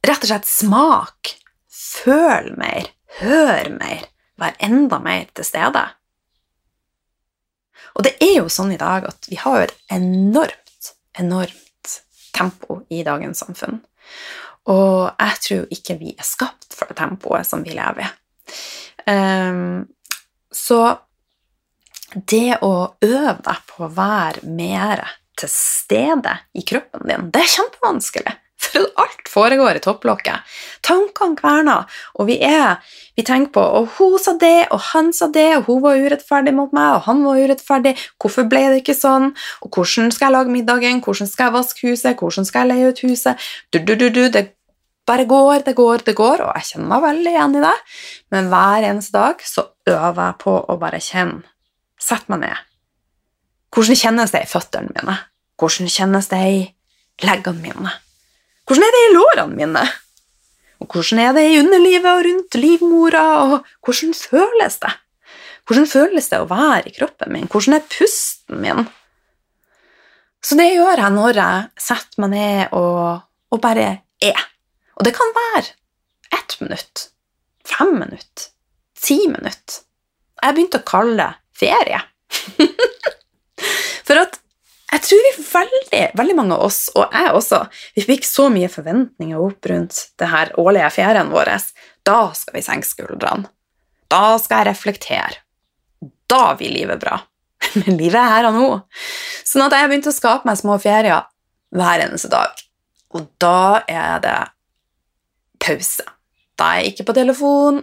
rett 0.05 0.23
og 0.23 0.29
slett 0.29 0.47
smak, 0.47 1.33
føl 1.67 2.51
mer, 2.59 2.91
hør 3.19 3.71
mer, 3.75 4.07
vær 4.39 4.55
enda 4.63 4.99
mer 5.03 5.27
til 5.35 5.47
stede. 5.47 5.83
Og 7.95 8.05
det 8.05 8.15
er 8.23 8.37
jo 8.37 8.51
sånn 8.51 8.75
i 8.75 8.79
dag 8.79 9.07
at 9.09 9.27
vi 9.31 9.39
har 9.41 9.65
et 9.65 9.75
enormt, 9.95 10.91
enormt 11.17 11.99
tempo 12.35 12.83
i 12.91 13.01
dagens 13.07 13.41
samfunn. 13.43 13.79
Og 14.71 15.11
jeg 15.19 15.41
tror 15.47 15.73
ikke 15.77 15.97
vi 15.99 16.13
er 16.15 16.25
skapt 16.25 16.73
for 16.73 16.89
det 16.89 16.97
tempoet 16.99 17.47
som 17.47 17.63
vi 17.65 17.75
lever 17.77 18.05
i. 18.05 18.13
Um, 19.05 19.85
så 20.53 20.79
det 22.15 22.57
å 22.63 22.73
øve 23.03 23.37
deg 23.43 23.61
på 23.69 23.85
å 23.85 23.91
være 23.93 24.47
mer 24.47 25.03
til 25.35 25.51
stede 25.51 26.37
i 26.55 26.63
kroppen 26.65 27.05
din, 27.09 27.29
det 27.33 27.43
er 27.43 27.53
kjempevanskelig. 27.57 28.37
For 28.65 28.87
alt 29.01 29.27
foregår 29.29 29.77
i 29.77 29.81
topplokket. 29.83 30.55
Tankene 30.85 31.35
kverner, 31.37 31.99
og 32.15 32.29
vi 32.29 32.39
er 32.43 32.79
Vi 33.15 33.23
tenker 33.23 33.51
på 33.55 33.61
og 33.63 33.93
hun 33.95 34.17
sa 34.19 34.33
det, 34.35 34.67
og 34.75 34.79
han 34.91 35.13
sa 35.15 35.29
det, 35.31 35.57
og 35.57 35.69
hun 35.69 35.81
var 35.85 35.95
urettferdig 35.95 36.51
mot 36.51 36.73
meg, 36.75 36.97
og 36.97 37.05
han 37.05 37.21
var 37.23 37.39
urettferdig. 37.39 37.93
Hvorfor 38.19 38.43
ble 38.51 38.65
det 38.73 38.81
ikke 38.81 38.95
sånn? 38.97 39.29
Og 39.63 39.71
hvordan 39.71 40.11
skal 40.11 40.27
jeg 40.27 40.35
lage 40.35 40.51
middagen? 40.51 40.99
Hvordan 40.99 41.29
skal 41.31 41.47
jeg 41.47 41.55
vaske 41.55 41.87
huset? 41.87 42.19
Hvordan 42.19 42.49
skal 42.49 42.65
jeg 42.65 42.73
leie 42.73 42.89
ut 42.91 42.99
huset? 43.07 43.47
Du, 43.71 43.79
du, 43.79 43.95
du, 43.95 44.09
du, 44.09 44.27
det 44.27 44.43
bare 45.05 45.25
går, 45.29 45.65
det 45.65 45.75
går, 45.77 46.05
det 46.05 46.15
går, 46.17 46.41
og 46.41 46.55
jeg 46.57 46.69
kjenner 46.71 46.89
meg 46.93 47.03
veldig 47.05 47.33
igjen 47.33 47.57
i 47.59 47.65
det. 47.65 47.75
Men 48.33 48.49
hver 48.53 48.87
eneste 48.89 49.13
dag 49.17 49.43
så 49.45 49.67
øver 49.89 50.21
jeg 50.23 50.39
på 50.41 50.55
å 50.57 50.77
bare 50.81 51.01
kjenne. 51.03 51.43
Sett 52.01 52.25
meg 52.29 52.41
ned. 52.41 52.63
Hvordan 53.75 53.99
kjennes 53.99 54.33
det 54.33 54.41
i 54.45 54.49
føttene 54.49 54.91
mine? 54.95 55.15
Hvordan 55.59 55.91
kjennes 55.91 56.27
det 56.31 56.41
i 56.47 56.57
leggene 57.23 57.63
mine? 57.63 57.93
Hvordan 58.65 58.85
er 58.87 58.95
det 58.95 59.03
i 59.05 59.13
lårene 59.13 59.59
mine? 59.59 59.85
Og 60.83 60.91
hvordan 60.91 61.21
er 61.23 61.33
det 61.37 61.45
i 61.47 61.59
underlivet 61.61 62.11
og 62.11 62.25
rundt 62.27 62.57
livmora, 62.59 63.25
og 63.45 63.69
hvordan 63.85 64.13
føles 64.17 64.79
det? 64.81 64.93
Hvordan 65.65 65.87
føles 65.89 66.27
det 66.29 66.41
å 66.41 66.49
være 66.49 66.89
i 66.89 66.95
kroppen 66.97 67.31
min? 67.33 67.47
Hvordan 67.49 67.77
er 67.77 67.87
pusten 67.89 68.61
min? 68.61 68.83
Så 70.45 70.57
det 70.59 70.67
gjør 70.75 71.01
jeg 71.01 71.13
når 71.15 71.39
jeg 71.41 71.85
setter 71.87 72.21
meg 72.21 72.35
ned 72.35 72.75
og, 72.77 73.23
og 73.49 73.63
bare 73.63 73.87
er. 74.21 74.43
Og 74.95 75.07
det 75.07 75.15
kan 75.15 75.33
være 75.35 75.65
ett 76.35 76.57
minutt, 76.61 77.09
fem 77.67 77.93
minutt, 77.99 78.49
ti 78.99 79.19
minutt. 79.27 79.81
Jeg 80.41 80.55
begynte 80.55 80.81
å 80.81 80.87
kalle 80.87 81.15
det 81.19 81.31
ferie. 81.59 82.01
For 84.07 84.21
at 84.21 84.39
jeg 84.95 85.03
tror 85.03 85.23
vi 85.25 85.45
veldig, 85.49 86.03
veldig 86.15 86.35
mange 86.37 86.55
av 86.55 86.67
oss, 86.67 86.85
og 86.95 87.11
jeg 87.11 87.33
også, 87.35 87.61
vi 87.97 88.05
fikk 88.05 88.27
så 88.27 88.47
mye 88.53 88.69
forventninger 88.71 89.41
opp 89.41 89.67
rundt 89.71 90.01
det 90.21 90.29
her 90.31 90.53
årlige 90.61 90.91
ferien 90.95 91.31
vår. 91.33 91.51
Da 92.05 92.19
skal 92.37 92.55
vi 92.55 92.63
senke 92.63 92.87
skuldrene. 92.87 93.49
Da 94.11 94.37
skal 94.39 94.61
jeg 94.61 94.69
reflektere. 94.69 95.41
Da 96.29 96.53
blir 96.57 96.71
livet 96.71 97.01
bra. 97.01 97.17
Men 97.81 97.97
livet 97.97 98.19
er 98.21 98.31
her 98.37 98.49
og 98.51 98.59
nå. 98.59 98.69
Sånn 99.45 99.65
at 99.65 99.75
jeg 99.75 99.89
begynte 99.89 100.13
å 100.13 100.15
skape 100.15 100.47
meg 100.47 100.61
små 100.61 100.77
ferier 100.81 101.25
hver 101.75 102.05
eneste 102.05 102.29
dag. 102.31 102.53
Og 103.15 103.25
da 103.41 103.81
er 103.89 104.21
det 104.23 104.37
pause. 105.65 106.05
Da 106.55 106.71
er 106.71 106.83
jeg 106.83 106.93
ikke 106.93 107.09
på 107.09 107.17
telefon. 107.17 107.81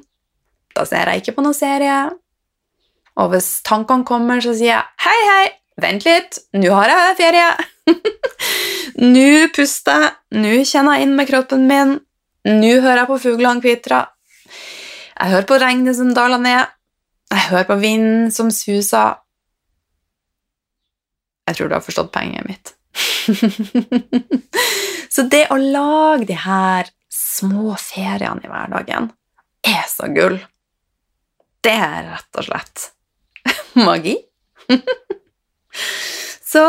Da 0.76 0.86
ser 0.88 1.10
jeg 1.10 1.22
ikke 1.22 1.36
på 1.38 1.44
noen 1.44 1.56
serie. 1.56 1.98
Og 3.20 3.34
hvis 3.34 3.58
tankene 3.66 4.08
kommer, 4.08 4.40
så 4.40 4.54
sier 4.56 4.78
jeg 4.78 5.04
hei, 5.04 5.18
hei, 5.28 5.50
Vent 5.80 6.04
litt, 6.04 6.36
nå 6.58 6.72
har 6.76 6.90
jeg 6.92 7.16
ferie. 7.16 7.48
nå 9.14 9.28
puster 9.56 10.04
jeg, 10.04 10.12
nå 10.42 10.52
kjenner 10.68 10.98
jeg 10.98 11.06
inn 11.06 11.14
med 11.16 11.28
kroppen 11.30 11.64
min, 11.68 11.94
nå 12.48 12.72
hører 12.74 13.02
jeg 13.02 13.08
på 13.08 13.18
fuglene 13.22 13.64
kvitre. 13.64 14.02
Jeg 15.16 15.32
hører 15.32 15.48
på 15.48 15.58
regnet 15.62 15.96
som 15.96 16.12
daler 16.16 16.42
ned, 16.42 16.76
jeg 17.32 17.48
hører 17.48 17.68
på 17.70 17.78
vinden 17.80 18.30
som 18.34 18.50
suser. 18.52 19.16
Jeg 21.48 21.58
tror 21.58 21.70
du 21.70 21.76
har 21.78 21.84
forstått 21.84 22.12
poenget 22.14 22.46
mitt. 22.46 22.74
så 25.14 25.24
det 25.32 25.46
å 25.50 25.56
lage 25.56 26.28
de 26.28 26.36
her 26.36 26.92
små 27.22 27.76
feriene 27.78 28.42
i 28.44 28.50
hverdagen 28.50 29.10
er 29.66 29.84
så 29.88 30.08
gull. 30.12 30.38
Det 31.62 31.74
er 31.74 32.08
rett 32.10 32.40
og 32.40 32.48
slett 32.48 32.88
magi. 33.86 34.16
Så 36.52 36.64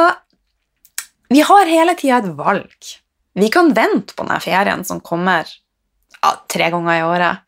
vi 1.34 1.42
har 1.42 1.66
hele 1.66 1.96
tida 2.00 2.22
et 2.22 2.36
valg. 2.38 2.92
Vi 3.34 3.50
kan 3.50 3.74
vente 3.74 4.14
på 4.14 4.24
denne 4.24 4.40
ferien 4.44 4.86
som 4.86 5.02
kommer 5.04 5.50
ja, 6.22 6.30
tre 6.48 6.70
ganger 6.72 7.00
i 7.00 7.04
året, 7.04 7.42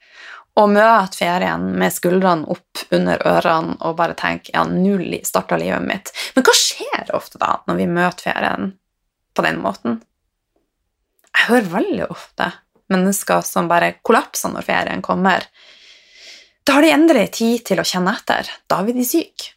og 0.56 0.72
møte 0.72 1.20
ferien 1.20 1.68
med 1.78 1.94
skuldrene 1.94 2.50
opp 2.52 2.82
under 2.96 3.22
ørene 3.28 3.78
og 3.86 3.98
bare 4.00 4.16
tenke 4.18 4.54
ja, 4.56 4.64
nå 4.66 4.98
starta 5.28 5.60
livet 5.62 5.86
mitt. 5.86 6.12
Men 6.36 6.48
hva 6.48 6.56
skjer 6.58 7.14
ofte 7.16 7.40
da 7.40 7.60
når 7.68 7.80
vi 7.80 7.88
møter 7.92 8.32
ferien 8.32 8.74
på 9.36 9.46
den 9.46 9.62
måten? 9.62 10.00
Jeg 11.36 11.50
hører 11.52 11.74
veldig 11.76 12.06
ofte 12.10 12.52
mennesker 12.92 13.42
som 13.46 13.70
bare 13.72 13.96
kollapser 14.06 14.54
når 14.54 14.68
ferien 14.68 15.04
kommer. 15.06 15.48
Da 16.66 16.78
har 16.78 16.86
de 16.86 16.94
endelig 16.94 17.28
tid 17.40 17.66
til 17.68 17.82
å 17.82 17.86
kjenne 17.86 18.14
etter. 18.18 18.50
Da 18.70 18.82
blir 18.84 18.98
de 18.98 19.06
syke. 19.06 19.54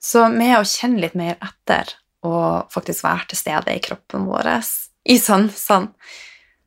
Så 0.00 0.26
med 0.32 0.56
å 0.56 0.64
kjenne 0.64 1.02
litt 1.02 1.16
mer 1.18 1.36
etter 1.44 1.92
og 2.24 2.72
faktisk 2.72 3.04
være 3.04 3.30
til 3.30 3.40
stede 3.40 3.74
i 3.76 3.82
kroppen 3.84 4.26
vår, 4.28 4.48
i 5.08 5.16
sansene, 5.20 5.92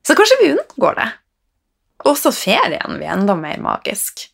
så 0.03 0.15
kanskje 0.17 0.39
vi 0.41 0.53
unngår 0.53 0.97
det. 0.97 1.09
Også 2.09 2.33
ferien 2.35 2.97
blir 2.97 3.11
enda 3.13 3.35
mer 3.37 3.61
magisk. 3.63 4.25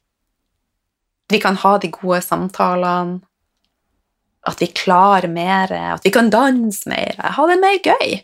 Vi 1.30 1.40
kan 1.44 1.60
ha 1.62 1.76
de 1.78 1.92
gode 1.94 2.22
samtalene, 2.26 3.20
at 4.48 4.62
vi 4.64 4.70
klarer 4.72 5.28
mer, 5.30 5.72
at 5.94 6.06
vi 6.08 6.12
kan 6.16 6.32
danse 6.32 6.90
mer, 6.90 7.20
ha 7.20 7.48
det 7.52 7.60
mer 7.60 7.76
gøy, 7.84 8.22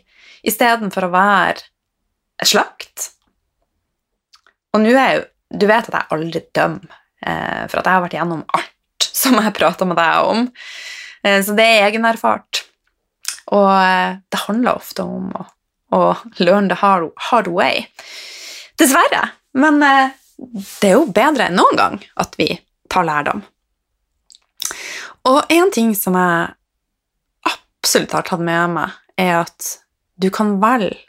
istedenfor 0.48 1.06
å 1.06 1.12
være 1.12 1.66
slakt. 2.44 3.10
Og 4.74 4.82
nå 4.82 4.92
er 4.92 5.16
jo 5.16 5.24
Du 5.46 5.62
vet 5.70 5.86
at 5.86 5.94
jeg 5.94 6.10
aldri 6.10 6.40
dømmer, 6.58 6.94
eh, 7.22 7.66
for 7.70 7.78
at 7.78 7.86
jeg 7.86 7.94
har 7.94 8.00
vært 8.02 8.14
gjennom 8.16 8.40
alt 8.58 9.04
som 9.22 9.36
jeg 9.38 9.54
prata 9.54 9.86
med 9.86 9.94
deg 9.94 10.26
om. 10.26 10.40
Eh, 11.22 11.38
så 11.38 11.54
det 11.54 11.66
er 11.70 11.84
egenerfart. 11.86 12.64
Og 13.54 13.68
eh, 13.70 14.18
det 14.26 14.40
handler 14.42 14.80
ofte 14.80 15.06
om 15.06 15.30
å, 15.38 15.44
å 15.94 16.00
learn 16.42 16.66
the 16.66 16.80
hard, 16.80 17.12
hard, 17.28 17.46
way. 17.46 17.86
Dessverre. 18.74 19.22
Men 19.54 19.78
det 19.78 20.90
er 20.90 20.96
jo 20.96 21.06
bedre 21.14 21.46
enn 21.46 21.60
noen 21.62 21.78
gang 21.78 22.02
at 22.18 22.34
vi 22.36 22.50
tar 22.90 23.06
lærdom. 23.06 23.46
Og 25.30 25.46
en 25.46 25.70
ting 25.72 25.94
som 25.94 26.18
jeg 26.18 26.50
absolutt 27.54 28.18
har 28.18 28.26
tatt 28.26 28.42
med 28.42 28.74
meg, 28.74 28.98
er 29.14 29.44
at 29.46 29.76
du 30.18 30.26
kan 30.34 30.56
velge 30.58 31.06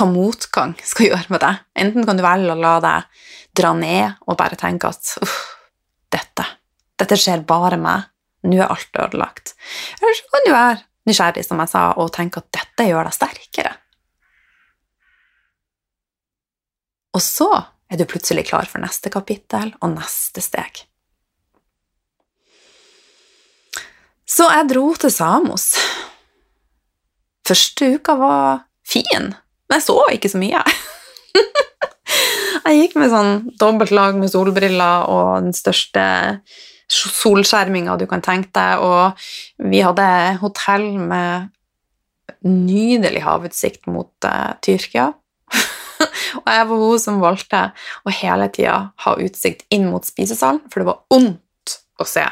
hva 0.00 0.08
motgang 0.08 0.74
skal 0.84 1.10
gjøre 1.10 1.34
med 1.34 1.42
deg. 1.44 1.64
Enten 1.84 2.06
kan 2.08 2.18
du 2.18 2.24
velge 2.24 2.54
å 2.54 2.60
la 2.60 2.76
deg 2.84 3.24
dra 3.60 3.72
ned 3.76 4.20
og 4.26 4.38
bare 4.40 4.58
tenke 4.58 4.88
at 4.88 5.16
uff, 5.20 5.36
dette, 6.12 6.46
dette 7.00 7.18
skjer 7.18 7.44
bare 7.48 7.78
meg, 7.80 8.08
nå 8.46 8.56
er 8.56 8.70
alt 8.72 8.96
ødelagt. 8.96 9.54
Eller 10.00 10.16
så 10.16 10.32
kan 10.32 10.46
du 10.46 10.52
være 10.54 10.78
nysgjerrig, 11.08 11.44
som 11.44 11.60
jeg 11.62 11.72
sa, 11.72 11.84
og 12.00 12.12
tenke 12.14 12.40
at 12.40 12.50
dette 12.56 12.86
gjør 12.88 13.08
deg 13.08 13.16
sterkere. 13.16 13.74
Og 17.16 17.22
så 17.24 17.50
er 17.90 17.98
du 17.98 18.06
plutselig 18.08 18.46
klar 18.48 18.68
for 18.70 18.82
neste 18.82 19.10
kapittel 19.12 19.72
og 19.82 19.96
neste 19.96 20.42
steg. 20.44 20.84
Så 24.30 24.46
jeg 24.46 24.68
dro 24.70 24.84
til 24.94 25.10
Samos. 25.10 25.72
Første 27.50 27.88
uka 27.96 28.14
var 28.14 28.60
fin, 28.86 29.32
men 29.70 29.78
jeg 29.78 29.86
så 29.86 30.00
ikke 30.10 30.30
så 30.32 30.40
mye. 30.42 30.64
jeg 32.66 32.80
gikk 32.80 32.96
med 32.98 33.12
sånn 33.12 33.32
dobbelt 33.60 33.94
lag 33.94 34.18
med 34.18 34.32
solbriller 34.32 35.06
og 35.06 35.46
den 35.46 35.54
største 35.54 36.02
solskjerminga 36.90 37.94
du 38.00 38.08
kan 38.10 38.22
tenke 38.24 38.50
deg, 38.56 38.82
og 38.82 39.70
vi 39.70 39.82
hadde 39.86 40.08
hotell 40.42 40.88
med 40.98 41.50
nydelig 42.46 43.22
havutsikt 43.22 43.86
mot 43.90 44.10
uh, 44.26 44.56
Tyrkia. 44.64 45.12
og 46.40 46.50
jeg 46.50 46.66
var 46.72 46.82
hun 46.82 47.02
som 47.02 47.22
valgte 47.22 47.62
å 48.02 48.14
hele 48.14 48.48
tida 48.50 48.76
ha 49.04 49.14
utsikt 49.22 49.66
inn 49.70 49.86
mot 49.92 50.06
spisesalen, 50.06 50.62
for 50.66 50.82
det 50.82 50.90
var 50.90 51.02
ondt 51.14 51.78
å 52.00 52.08
se 52.08 52.26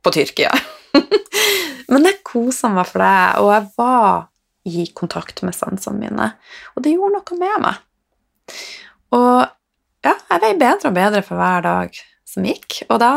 på 0.00 0.14
Tyrkia. 0.14 0.54
Men 1.92 2.08
jeg 2.08 2.22
kosa 2.24 2.70
meg 2.72 2.88
for 2.88 3.04
det, 3.04 3.20
og 3.42 3.52
jeg 3.52 3.68
var 3.76 4.26
i 4.68 4.86
kontakt 4.96 5.42
med 5.46 5.56
sansene 5.56 5.98
mine, 5.98 6.32
og 6.76 6.84
det 6.84 6.94
gjorde 6.94 7.18
noe 7.18 7.40
med 7.40 7.64
meg. 7.64 7.80
Og 9.16 9.48
ja, 10.04 10.14
jeg 10.14 10.42
vei 10.44 10.52
bedre 10.60 10.90
og 10.90 10.96
bedre 10.96 11.24
for 11.26 11.40
hver 11.40 11.64
dag 11.64 11.98
som 12.28 12.44
gikk, 12.44 12.82
og 12.92 13.00
da 13.00 13.12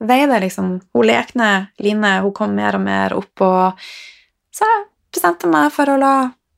veide 0.00 0.40
liksom 0.42 0.78
Hun 0.96 1.06
lekne 1.06 1.50
Line, 1.84 2.16
hun 2.24 2.32
kom 2.36 2.54
mer 2.56 2.78
og 2.78 2.84
mer 2.86 3.14
opp, 3.16 3.44
og 3.44 3.84
så 4.54 4.66
jeg 4.68 4.86
bestemte 5.14 5.50
meg 5.50 5.70
for 5.74 5.90
å 5.90 5.98
la 6.00 6.14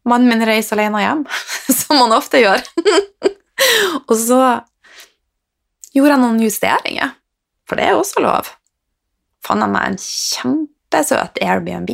mannen 0.06 0.30
min 0.30 0.46
reise 0.46 0.76
alene 0.76 1.02
hjem, 1.02 1.24
som 1.80 1.98
han 1.98 2.14
ofte 2.16 2.40
gjør. 2.40 2.62
og 4.08 4.14
så 4.20 4.40
gjorde 5.96 6.12
jeg 6.12 6.22
noen 6.22 6.42
justeringer, 6.44 7.16
for 7.66 7.80
det 7.80 7.90
er 7.90 7.98
også 7.98 8.22
lov. 8.22 8.52
Fant 9.46 9.62
jeg 9.62 9.72
meg 9.72 9.90
en 9.90 10.00
kjempesøt 10.02 11.42
Airbnb 11.42 11.92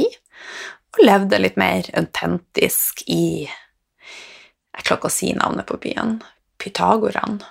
og 0.92 1.02
levde 1.06 1.40
litt 1.40 1.58
mer 1.61 1.88
autentisk 1.96 3.04
i 3.08 3.49
Jeg 3.49 4.84
klarer 4.87 5.00
ikke 5.00 5.11
å 5.11 5.12
si 5.12 5.32
navnet 5.37 5.68
på 5.68 5.76
byen. 5.80 6.19
Pythagoran. 6.60 7.43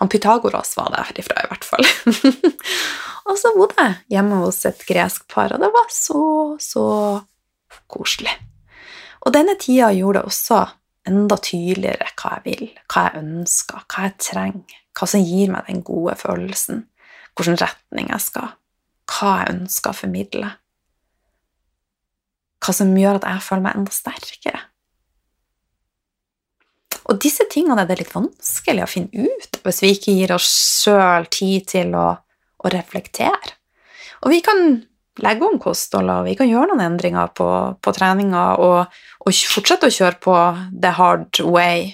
Han 0.00 0.10
Pythagoras 0.10 0.72
var 0.76 0.90
derifra, 0.94 1.44
i 1.44 1.50
hvert 1.50 1.66
fall. 1.66 1.86
og 3.28 3.36
så 3.38 3.52
bodde 3.54 3.78
jeg 3.78 4.16
hjemme 4.16 4.40
hos 4.42 4.62
et 4.66 4.82
gresk 4.88 5.28
par, 5.30 5.54
og 5.54 5.62
det 5.62 5.70
var 5.74 5.90
så, 5.94 6.22
så 6.58 6.86
koselig. 7.86 8.34
Og 9.22 9.34
denne 9.36 9.54
tida 9.60 9.92
gjorde 9.94 10.22
det 10.22 10.32
også 10.32 10.62
enda 11.08 11.38
tydeligere 11.42 12.08
hva 12.18 12.38
jeg 12.38 12.44
vil, 12.46 12.64
hva 12.90 13.04
jeg 13.06 13.22
ønsker, 13.22 13.84
hva 13.86 14.08
jeg 14.08 14.16
trenger, 14.22 14.80
hva 14.98 15.08
som 15.10 15.22
gir 15.26 15.52
meg 15.52 15.68
den 15.68 15.84
gode 15.86 16.16
følelsen, 16.18 16.84
hvilken 17.36 17.60
retning 17.62 18.10
jeg 18.12 18.26
skal, 18.26 18.50
hva 19.12 19.36
jeg 19.42 19.54
ønsker 19.56 19.92
å 19.92 20.00
formidle, 20.02 20.50
hva 22.62 22.74
som 22.76 22.92
gjør 22.96 23.18
at 23.18 23.26
jeg 23.28 23.44
føler 23.46 23.64
meg 23.66 23.78
enda 23.78 23.94
sterkere. 23.94 24.60
Og 27.10 27.18
disse 27.22 27.44
tingene 27.50 27.82
er 27.82 27.88
det 27.88 27.98
litt 27.98 28.14
vanskelig 28.14 28.84
å 28.84 28.90
finne 28.90 29.26
ut 29.26 29.58
hvis 29.64 29.82
vi 29.82 29.90
ikke 29.96 30.14
gir 30.14 30.34
oss 30.36 30.48
sjøl 30.84 31.26
tid 31.32 31.66
til 31.74 31.96
å, 31.98 32.06
å, 32.14 32.70
reflektere. 32.70 33.56
Og 34.22 34.30
vi 34.30 34.38
kan 34.44 34.62
legge 35.22 35.46
om 35.46 35.58
kostholdet, 35.60 36.22
og 36.22 36.28
vi 36.30 36.36
kan 36.38 36.48
gjøre 36.48 36.70
noen 36.70 36.84
endringer 36.86 37.32
på, 37.36 37.48
på 37.82 37.94
treninga 37.96 38.44
og, 38.62 38.94
og, 39.20 39.40
fortsette 39.54 39.90
å 39.90 39.96
kjøre 39.96 40.20
på 40.22 40.36
the 40.72 40.94
hard 40.96 41.42
way. 41.44 41.90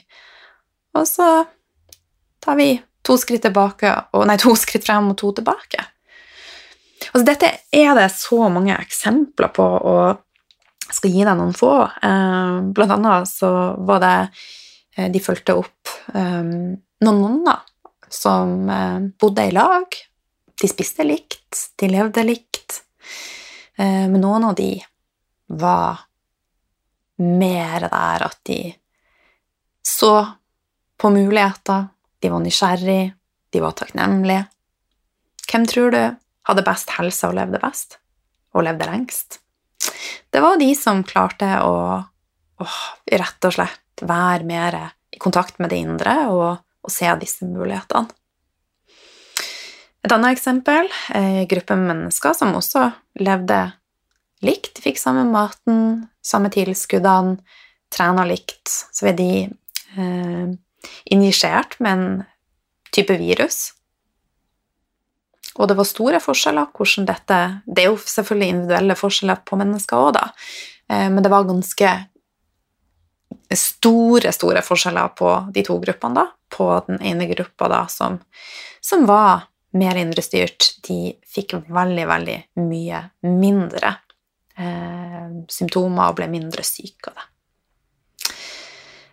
Og 0.95 1.09
så 1.09 1.29
tar 2.45 2.61
vi 2.61 2.75
to 3.03 3.17
skritt 3.19 3.47
tilbake, 3.49 3.91
og, 4.13 4.27
nei, 4.29 4.39
to 4.41 4.55
skritt 4.61 4.87
frem 4.87 5.11
og 5.15 5.19
to 5.19 5.33
tilbake. 5.41 5.83
Altså, 7.09 7.25
dette 7.25 7.53
er 7.75 7.93
det 7.97 8.11
så 8.13 8.45
mange 8.53 8.77
eksempler 8.77 9.51
på, 9.57 9.65
og 9.65 10.28
skal 10.95 11.13
gi 11.13 11.25
deg 11.27 11.37
noen 11.37 11.57
få. 11.57 11.73
Eh, 11.85 12.57
blant 12.75 12.95
annet 12.97 13.29
så 13.31 13.51
var 13.89 14.01
det 14.05 14.17
Eh, 14.99 15.11
de 15.11 15.21
fulgte 15.21 15.55
opp 15.55 15.91
um, 16.15 16.75
noen 17.05 17.21
nonner 17.23 17.63
som 18.11 18.71
bodde 19.21 19.45
i 19.47 19.55
lag. 19.55 19.97
De 20.59 20.69
spiste 20.71 21.05
likt, 21.07 21.75
de 21.79 21.91
levde 21.93 22.25
likt. 22.25 22.81
Men 23.79 24.17
noen 24.19 24.47
av 24.49 24.55
de 24.59 24.73
var 25.61 26.01
mer 27.21 27.85
der 27.85 28.25
at 28.27 28.39
de 28.49 28.57
så 29.87 30.15
på 30.99 31.11
muligheter, 31.15 31.85
de 32.19 32.33
var 32.33 32.43
nysgjerrig, 32.43 33.13
de 33.53 33.63
var 33.63 33.77
takknemlige. 33.79 34.49
Hvem 35.53 35.69
tror 35.69 35.95
du 35.95 36.01
hadde 36.49 36.67
best 36.67 36.97
helse 36.97 37.29
og 37.29 37.37
levde 37.39 37.61
best? 37.63 38.01
Og 38.57 38.65
levde 38.67 38.89
lengst? 38.89 39.39
Det 40.31 40.41
var 40.45 40.59
de 40.61 40.71
som 40.77 41.03
klarte 41.07 41.49
å, 41.65 41.75
å 42.61 42.69
rett 43.11 43.49
og 43.49 43.55
slett 43.55 44.05
være 44.05 44.47
mer 44.47 44.79
i 45.11 45.21
kontakt 45.21 45.59
med 45.59 45.73
det 45.73 45.81
indre 45.83 46.15
og, 46.31 46.61
og 46.85 46.93
se 46.93 47.09
disse 47.21 47.49
mulighetene. 47.49 48.11
Et 50.07 50.15
annet 50.15 50.37
eksempel 50.37 50.87
er 51.11 51.43
en 51.43 51.49
gruppe 51.51 51.77
mennesker 51.77 52.37
som 52.37 52.55
også 52.57 52.87
levde 53.21 53.59
likt. 54.47 54.77
De 54.77 54.85
fikk 54.85 55.01
samme 55.01 55.25
maten, 55.29 56.07
samme 56.23 56.53
tilskuddene, 56.55 57.39
trena 57.93 58.25
likt. 58.29 58.71
Så 58.95 59.09
ble 59.09 59.15
de 59.19 59.33
eh, 59.99 60.47
injisert 61.11 61.79
med 61.83 61.93
en 61.93 62.23
type 62.95 63.17
virus. 63.21 63.73
Og 65.59 65.69
det 65.69 65.77
var 65.79 65.89
store 65.89 66.21
forskjeller. 66.23 66.71
hvordan 66.75 67.07
dette, 67.07 67.39
Det 67.67 67.85
er 67.85 67.91
jo 67.91 67.97
selvfølgelig 67.97 68.49
individuelle 68.49 68.95
forskjeller 68.95 69.45
på 69.45 69.57
mennesker 69.57 69.97
òg, 69.97 70.13
da, 70.15 70.31
eh, 70.91 71.09
men 71.11 71.23
det 71.23 71.31
var 71.31 71.45
ganske 71.45 72.09
store, 73.55 74.33
store 74.33 74.63
forskjeller 74.63 75.15
på 75.17 75.53
de 75.53 75.63
to 75.63 75.79
gruppene, 75.81 76.15
da. 76.15 76.27
På 76.49 76.85
den 76.87 77.01
ene 77.03 77.27
gruppa 77.29 77.69
da, 77.69 77.87
som, 77.87 78.21
som 78.81 79.07
var 79.07 79.49
mer 79.77 79.97
indrestyrt, 80.01 80.81
de 80.89 81.17
fikk 81.29 81.59
veldig, 81.69 82.07
veldig 82.09 82.39
mye 82.65 83.03
mindre 83.23 83.97
eh, 84.57 85.27
symptomer 85.53 86.09
og 86.09 86.17
ble 86.21 86.29
mindre 86.33 86.65
syke 86.65 87.13
av 87.13 87.19
det. 87.19 87.27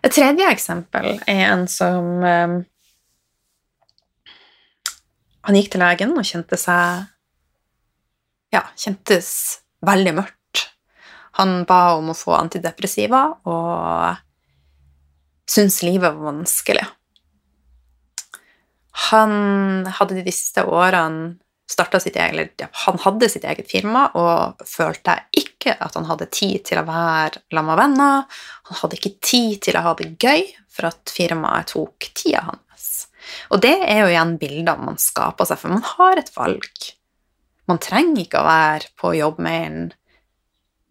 Et 0.06 0.14
tredje 0.14 0.48
eksempel 0.52 1.16
er 1.26 1.42
en 1.50 1.66
som 1.68 2.24
eh, 2.24 2.56
Han 5.46 5.58
gikk 5.58 5.72
til 5.74 5.82
legen 5.84 6.16
og 6.16 6.26
kjente 6.26 6.58
seg 6.60 7.06
Ja, 8.54 8.62
kjentes 8.78 9.28
veldig 9.86 10.16
mørkt 10.16 10.36
han 11.36 11.64
ba 11.68 11.96
om 11.98 12.12
å 12.12 12.16
få 12.16 12.32
antidepressiva 12.36 13.26
og 13.44 14.22
syntes 15.50 15.82
livet 15.84 16.14
var 16.14 16.32
vanskelig. 16.32 16.84
Han 19.10 19.34
hadde 19.98 20.22
de 20.24 20.32
siste 20.32 20.64
årene 20.64 21.36
sitt 21.66 22.16
eget, 22.16 22.62
han 22.86 23.00
hadde 23.02 23.28
sitt 23.28 23.44
eget 23.44 23.68
firma 23.68 24.06
og 24.16 24.62
følte 24.70 25.18
ikke 25.36 25.74
at 25.82 25.96
han 25.98 26.06
hadde 26.08 26.30
tid 26.32 26.62
til 26.70 26.80
å 26.80 26.86
være 26.86 27.42
sammen 27.42 27.68
med 27.68 27.80
venner. 27.82 28.42
Han 28.70 28.80
hadde 28.80 28.96
ikke 28.96 29.18
tid 29.20 29.58
til 29.66 29.76
å 29.76 29.82
ha 29.84 29.94
det 29.98 30.12
gøy, 30.22 30.46
for 30.72 30.88
at 30.88 31.12
firmaet 31.12 31.74
tok 31.74 32.08
tida 32.16 32.46
hans. 32.46 32.65
Og 33.52 33.62
det 33.62 33.76
er 33.84 34.02
jo 34.02 34.10
igjen 34.12 34.36
bilder 34.40 34.80
man 34.82 34.98
skaper 35.00 35.48
seg, 35.48 35.60
for 35.60 35.74
man 35.74 35.84
har 35.96 36.20
et 36.20 36.32
valg. 36.36 36.88
Man 37.66 37.82
trenger 37.82 38.22
ikke 38.22 38.40
å 38.40 38.46
være 38.46 38.92
på 39.00 39.14
jobbmailen 39.18 39.92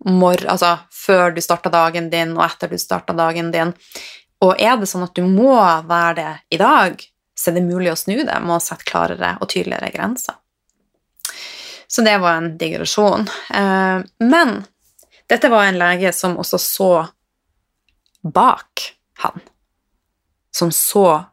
mor, 0.05 0.41
altså 0.51 0.75
før 0.93 1.33
du 1.33 1.41
starter 1.41 1.73
dagen 1.73 2.11
din, 2.11 2.35
og 2.37 2.45
etter 2.45 2.69
du 2.69 2.77
starter 2.79 3.17
dagen 3.17 3.51
din. 3.53 3.73
Og 4.43 4.59
er 4.61 4.75
det 4.77 4.89
sånn 4.91 5.05
at 5.07 5.15
du 5.15 5.23
må 5.25 5.55
være 5.87 6.15
det 6.19 6.31
i 6.57 6.59
dag, 6.61 6.99
så 7.35 7.51
er 7.51 7.57
det 7.57 7.67
mulig 7.67 7.91
å 7.91 7.99
snu 7.99 8.17
det 8.23 8.37
med 8.43 8.57
å 8.57 8.63
sette 8.63 8.87
klarere 8.87 9.35
og 9.41 9.49
tydeligere 9.51 9.91
grenser. 9.95 10.37
Så 11.87 12.03
det 12.05 12.17
var 12.17 12.39
en 12.39 12.55
digresjon. 12.57 13.27
Eh, 13.53 13.99
men 14.23 14.55
dette 15.29 15.49
var 15.51 15.67
en 15.67 15.79
lege 15.79 16.11
som 16.13 16.37
også 16.41 16.59
så 16.61 16.91
bak 18.25 18.87
han. 19.23 19.41
Som 20.51 20.71
så 20.71 21.23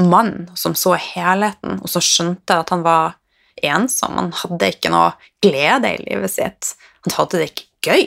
mannen, 0.00 0.48
som 0.58 0.74
så 0.78 0.96
helheten, 0.98 1.78
og 1.80 1.90
som 1.90 2.02
skjønte 2.04 2.58
at 2.62 2.72
han 2.74 2.82
var 2.86 3.16
ensom. 3.62 4.16
Han 4.18 4.32
hadde 4.34 4.72
ikke 4.74 4.92
noe 4.92 5.12
glede 5.44 5.94
i 5.94 6.02
livet 6.02 6.34
sitt. 6.34 6.74
Han 7.06 7.16
hadde 7.18 7.40
det 7.40 7.50
ikke 7.52 7.92
gøy. 7.92 8.06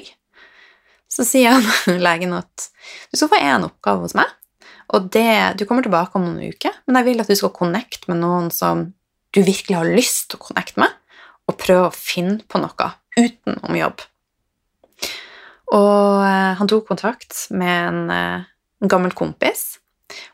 så 1.07 1.23
sier 1.23 1.55
han 1.55 1.99
legen 2.07 2.35
at 2.35 2.67
du 3.11 3.15
skal 3.17 3.31
få 3.31 3.39
én 3.39 3.63
oppgave 3.65 4.03
hos 4.03 4.15
meg, 4.17 4.27
og 4.93 5.07
det, 5.11 5.59
du 5.59 5.65
kommer 5.67 5.83
tilbake 5.83 6.15
om 6.15 6.25
noen 6.25 6.51
uker, 6.51 6.75
men 6.87 6.99
jeg 6.99 7.07
vil 7.07 7.23
at 7.23 7.31
du 7.31 7.35
skal 7.39 7.55
connecte 7.55 8.11
med 8.11 8.21
noen 8.21 8.51
som 8.53 8.89
du 9.35 9.41
virkelig 9.43 9.75
har 9.75 9.87
lyst 9.87 10.29
til 10.31 10.39
å 10.39 10.45
connecte 10.49 10.79
med, 10.83 10.93
og 11.47 11.59
prøve 11.59 11.89
å 11.89 11.95
finne 11.95 12.39
på 12.47 12.59
noe 12.59 12.91
utenom 13.17 13.79
jobb. 13.79 14.03
Og 15.75 16.23
eh, 16.23 16.53
han 16.59 16.69
tok 16.71 16.87
kontakt 16.87 17.47
med 17.51 17.73
en, 17.89 18.01
eh, 18.13 18.47
en 18.83 18.91
gammel 18.91 19.15
kompis, 19.17 19.77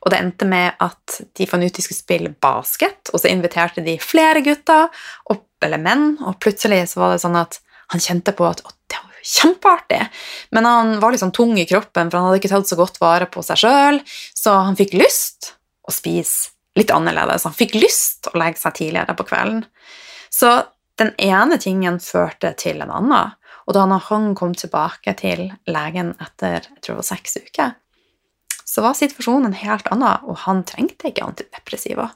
og 0.04 0.12
det 0.14 0.20
endte 0.20 0.48
med 0.50 0.78
at 0.84 1.20
de 1.38 1.48
fant 1.50 1.64
ut 1.64 1.74
de 1.74 1.86
skulle 1.86 2.00
spille 2.00 2.34
basket, 2.44 3.12
og 3.14 3.22
så 3.22 3.32
inviterte 3.32 3.84
de 3.86 3.98
flere 4.02 4.44
gutter, 4.46 4.90
opp, 5.34 5.48
eller 5.64 5.82
menn, 5.82 6.18
og 6.22 6.40
plutselig 6.44 6.84
så 6.92 7.04
var 7.04 7.14
det 7.14 7.24
sånn 7.24 7.40
at 7.40 7.60
han 7.94 8.04
kjente 8.04 8.34
på 8.36 8.46
at 8.50 8.64
det 8.92 9.00
var 9.00 9.20
kjempeartig, 9.34 10.02
men 10.56 10.68
han 10.68 10.96
var 11.02 11.18
sånn 11.20 11.36
tung 11.36 11.56
i 11.60 11.68
kroppen, 11.70 12.10
for 12.10 12.20
han 12.20 12.30
hadde 12.30 12.42
ikke 12.42 12.52
tatt 12.52 12.70
så 12.70 12.80
godt 12.80 13.00
vare 13.04 13.30
på 13.32 13.44
seg 13.46 13.64
sjøl, 13.64 14.02
så 14.36 14.58
han 14.68 14.80
fikk 14.80 14.98
lyst 15.00 15.54
å 15.88 15.94
spise 15.96 16.54
litt 16.80 16.92
annerledes. 16.94 17.46
Han 17.46 17.56
fikk 17.56 17.76
lyst 17.78 18.30
å 18.32 18.38
legge 18.40 18.62
seg 18.62 18.76
tidligere 18.80 19.16
på 19.18 19.28
kvelden. 19.30 19.64
Så 20.34 20.50
den 21.00 21.14
ene 21.22 21.60
tingen 21.62 22.00
førte 22.02 22.54
til 22.58 22.82
en 22.82 22.94
annen. 22.94 23.34
Og 23.64 23.78
da 23.78 23.86
han 24.10 24.34
kom 24.36 24.56
tilbake 24.58 25.14
til 25.20 25.46
legen 25.70 26.12
etter 26.22 26.58
jeg 26.58 26.66
tror 26.82 26.98
det 26.98 27.00
var 27.00 27.08
seks 27.08 27.38
uker, 27.40 27.76
så 28.74 28.82
var 28.82 28.98
situasjonen 28.98 29.52
en 29.52 29.60
helt 29.60 29.90
annen, 29.94 30.24
og 30.26 30.40
han 30.48 30.64
trengte 30.66 31.12
ikke 31.12 31.26
antidepressiva. 31.28 32.08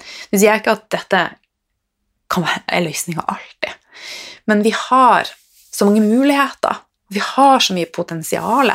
Nå 0.00 0.38
sier 0.38 0.48
jeg 0.54 0.62
ikke 0.62 0.78
at 0.78 0.86
dette 0.94 1.24
kan 2.30 2.46
være 2.46 2.80
løsninga 2.86 3.26
alltid, 3.28 3.74
men 4.48 4.64
vi 4.64 4.72
har 4.76 5.28
så 5.80 5.84
mange 5.88 6.00
muligheter. 6.00 6.80
Vi 7.10 7.20
har 7.24 7.60
så 7.60 7.74
mye 7.74 7.88
potensial. 7.90 8.72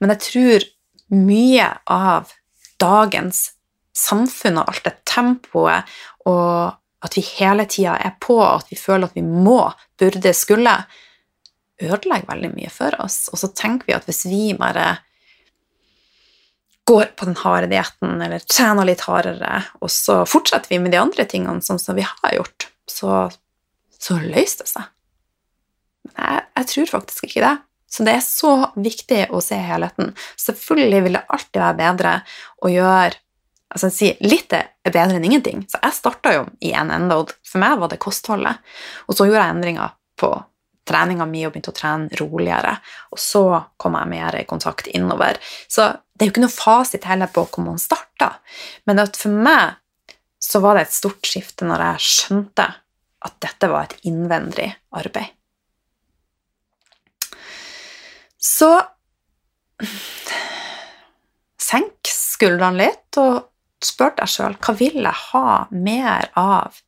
Men 0.00 0.12
jeg 0.14 0.22
tror 0.26 0.64
mye 1.12 1.68
av 1.92 2.32
dagens 2.80 3.52
samfunn 3.96 4.58
og 4.60 4.72
alt 4.72 4.86
det 4.86 4.94
tempoet 5.08 5.92
og 6.26 6.78
at 7.02 7.16
vi 7.18 7.24
hele 7.34 7.66
tida 7.66 7.96
er 7.98 8.14
på, 8.22 8.36
og 8.38 8.62
at 8.62 8.68
vi 8.70 8.78
føler 8.78 9.08
at 9.08 9.16
vi 9.18 9.24
må, 9.26 9.60
burde, 9.98 10.34
skulle, 10.36 10.74
ødelegger 11.82 12.28
veldig 12.28 12.50
mye 12.52 12.70
for 12.70 12.94
oss. 13.02 13.26
Og 13.32 13.40
så 13.40 13.50
tenker 13.58 13.88
vi 13.88 13.96
at 13.96 14.06
hvis 14.06 14.22
vi 14.30 14.52
bare 14.58 15.00
går 16.88 17.12
på 17.16 17.28
den 17.28 17.38
harde 17.38 17.68
dietten 17.70 18.22
eller 18.24 18.42
trener 18.46 18.88
litt 18.88 19.04
hardere, 19.06 19.62
og 19.80 19.90
så 19.92 20.22
fortsetter 20.28 20.72
vi 20.72 20.80
med 20.82 20.94
de 20.94 21.00
andre 21.00 21.26
tingene 21.30 21.62
sånn 21.64 21.80
som 21.80 21.98
vi 21.98 22.06
har 22.06 22.34
gjort, 22.34 22.68
så, 22.90 23.26
så 23.98 24.18
løser 24.18 24.64
det 24.64 24.72
seg. 24.72 24.88
Men 26.08 26.16
jeg, 26.18 26.46
jeg 26.58 26.70
tror 26.72 26.92
faktisk 26.96 27.28
ikke 27.28 27.44
det. 27.44 27.56
Så 27.92 28.06
det 28.08 28.14
er 28.16 28.24
så 28.24 28.52
viktig 28.80 29.20
å 29.36 29.40
se 29.44 29.58
helheten. 29.60 30.14
Selvfølgelig 30.40 31.02
vil 31.04 31.18
det 31.18 31.26
alltid 31.28 31.60
være 31.60 31.78
bedre 31.82 32.14
å 32.64 32.70
gjøre 32.72 33.18
altså 33.72 33.88
si, 33.92 34.10
Litt 34.24 34.52
er 34.56 34.70
bedre 34.84 35.18
enn 35.18 35.26
ingenting. 35.28 35.64
Så 35.68 35.80
jeg 35.80 35.96
starta 35.96 36.32
jo 36.34 36.46
i 36.64 36.72
en 36.76 36.92
ende, 36.92 37.18
og 37.20 37.32
for 37.46 37.62
meg 37.62 37.78
var 37.80 37.92
det 37.92 38.00
kostholdet. 38.02 38.60
Og 39.08 39.16
så 39.16 39.28
gjorde 39.28 39.44
jeg 39.44 39.56
endringer 39.56 39.94
på 40.20 40.32
treninga 40.88 41.26
mi 41.28 41.44
og 41.46 41.52
begynte 41.52 41.72
å 41.72 41.76
trene 41.76 42.20
roligere. 42.20 42.76
Og 43.14 43.20
så 43.20 43.44
kom 43.80 43.96
jeg 43.98 44.10
mer 44.12 44.38
i 44.40 44.46
kontakt 44.48 44.90
innover. 44.90 45.38
Så 45.68 45.88
det 45.92 46.24
er 46.24 46.30
jo 46.30 46.34
ikke 46.34 46.44
noe 46.44 46.54
fasit 46.54 47.06
heller 47.08 47.30
på 47.32 47.46
hvor 47.46 47.66
man 47.66 47.80
starta. 47.82 48.34
Men 48.88 49.02
for 49.16 49.34
meg 49.34 49.78
så 50.42 50.60
var 50.62 50.76
det 50.76 50.88
et 50.88 50.96
stort 50.96 51.28
skifte 51.28 51.66
når 51.68 51.86
jeg 51.86 52.08
skjønte 52.08 52.66
at 53.22 53.38
dette 53.44 53.70
var 53.70 53.86
et 53.86 54.08
innvendig 54.10 54.68
arbeid. 54.98 55.30
Så 58.42 58.72
senk 61.62 62.10
skuldrene 62.10 62.88
litt 62.88 63.18
og 63.22 63.46
spør 63.82 64.16
deg 64.18 64.30
sjøl 64.30 64.56
hva 64.58 64.74
vil 64.78 64.98
jeg 64.98 65.18
ha 65.30 65.46
mer 65.70 66.30
av 66.38 66.82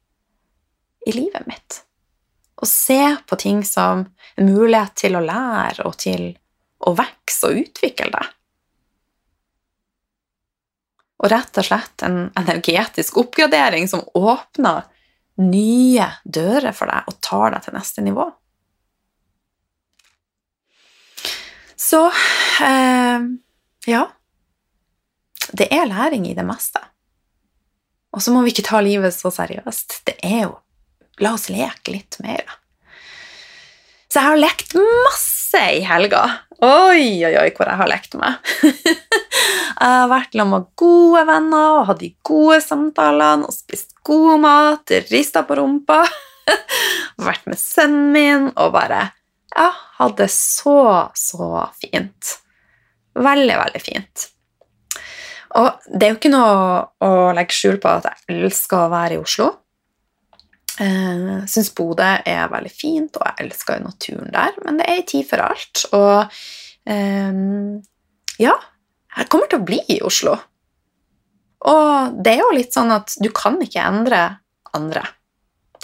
i 1.07 1.15
livet 1.15 1.47
mitt? 1.47 1.85
Og 2.64 2.70
se 2.70 3.00
på 3.29 3.37
ting 3.40 3.61
som 3.68 4.07
en 4.40 4.48
mulighet 4.48 4.94
til 4.96 5.18
å 5.18 5.24
lære 5.24 5.85
og 5.85 5.98
til 6.00 6.31
å 6.85 6.94
vokse 6.96 7.50
og 7.50 7.61
utvikle 7.61 8.09
deg. 8.14 8.31
Og 11.20 11.31
rett 11.33 11.61
og 11.61 11.68
slett 11.68 12.05
en 12.05 12.18
energetisk 12.37 13.20
oppgradering 13.20 13.87
som 13.88 14.03
åpner 14.16 14.88
nye 15.40 16.09
dører 16.24 16.74
for 16.77 16.88
deg 16.88 17.09
og 17.11 17.20
tar 17.24 17.55
deg 17.55 17.64
til 17.64 17.77
neste 17.77 18.05
nivå. 18.07 18.27
Så 21.85 22.07
eh, 22.64 23.31
ja 23.90 24.05
det 25.55 25.68
er 25.74 25.87
læring 25.87 26.27
i 26.27 26.35
det 26.35 26.44
meste. 26.46 26.81
Og 28.14 28.22
så 28.22 28.33
må 28.33 28.42
vi 28.42 28.53
ikke 28.55 28.66
ta 28.66 28.81
livet 28.83 29.14
så 29.14 29.31
seriøst. 29.35 30.00
Det 30.07 30.16
er 30.22 30.46
jo 30.46 30.55
La 31.22 31.35
oss 31.37 31.48
leke 31.53 31.94
litt 31.94 32.18
mer. 32.24 32.42
da. 32.46 32.61
Så 34.11 34.20
jeg 34.20 34.31
har 34.31 34.38
lekt 34.38 34.74
masse 34.79 35.62
i 35.74 35.83
helga. 35.87 36.22
Oi, 36.62 37.22
oi, 37.27 37.33
oi, 37.35 37.48
hvor 37.55 37.66
jeg 37.66 37.81
har 37.81 37.90
lekt 37.90 38.14
meg. 38.18 38.38
jeg 38.64 39.81
har 39.81 40.11
vært 40.11 40.35
sammen 40.35 40.55
med 40.55 40.68
gode 40.79 41.24
venner 41.29 41.81
og 41.81 41.88
hatt 41.90 42.03
de 42.03 42.12
gode 42.27 42.61
samtalene 42.62 43.48
og 43.48 43.55
spist 43.55 43.94
god 44.07 44.42
mat, 44.44 44.94
rista 45.11 45.42
på 45.46 45.59
rumpa. 45.59 46.05
vært 47.27 47.50
med 47.50 47.59
sønnen 47.59 48.12
min 48.14 48.48
og 48.53 48.74
bare 48.74 49.09
Ja, 49.55 49.70
det 50.18 50.31
så, 50.35 51.11
så 51.18 51.66
fint. 51.79 52.37
Veldig, 53.14 53.59
veldig 53.61 53.83
fint. 53.83 54.29
Og 55.55 55.85
det 55.87 56.07
er 56.07 56.14
jo 56.14 56.18
ikke 56.18 56.33
noe 56.35 56.55
å 57.07 57.12
legge 57.37 57.55
skjul 57.55 57.79
på 57.83 57.92
at 57.98 58.09
jeg 58.11 58.40
elsker 58.42 58.87
å 58.87 58.94
være 58.94 59.18
i 59.18 59.22
Oslo. 59.22 59.53
Eh, 60.81 61.45
syns 61.47 61.71
Bodø 61.77 62.07
er 62.27 62.51
veldig 62.51 62.73
fint, 62.73 63.19
og 63.19 63.29
jeg 63.29 63.47
elsker 63.47 63.83
naturen 63.83 64.33
der, 64.35 64.57
men 64.65 64.81
det 64.81 64.89
er 64.89 65.01
en 65.01 65.11
tid 65.11 65.29
for 65.29 65.43
alt. 65.45 65.85
Og 65.95 66.41
um, 66.91 67.77
ja, 68.43 68.57
jeg 69.15 69.31
kommer 69.31 69.51
til 69.51 69.63
å 69.63 69.67
bli 69.69 69.79
i 69.95 70.01
Oslo. 70.07 70.35
Og 71.65 72.17
det 72.25 72.35
er 72.35 72.43
jo 72.43 72.57
litt 72.57 72.75
sånn 72.75 72.93
at 72.93 73.15
du 73.23 73.31
kan 73.35 73.61
ikke 73.63 73.85
endre 73.87 74.25
andre. 74.75 75.05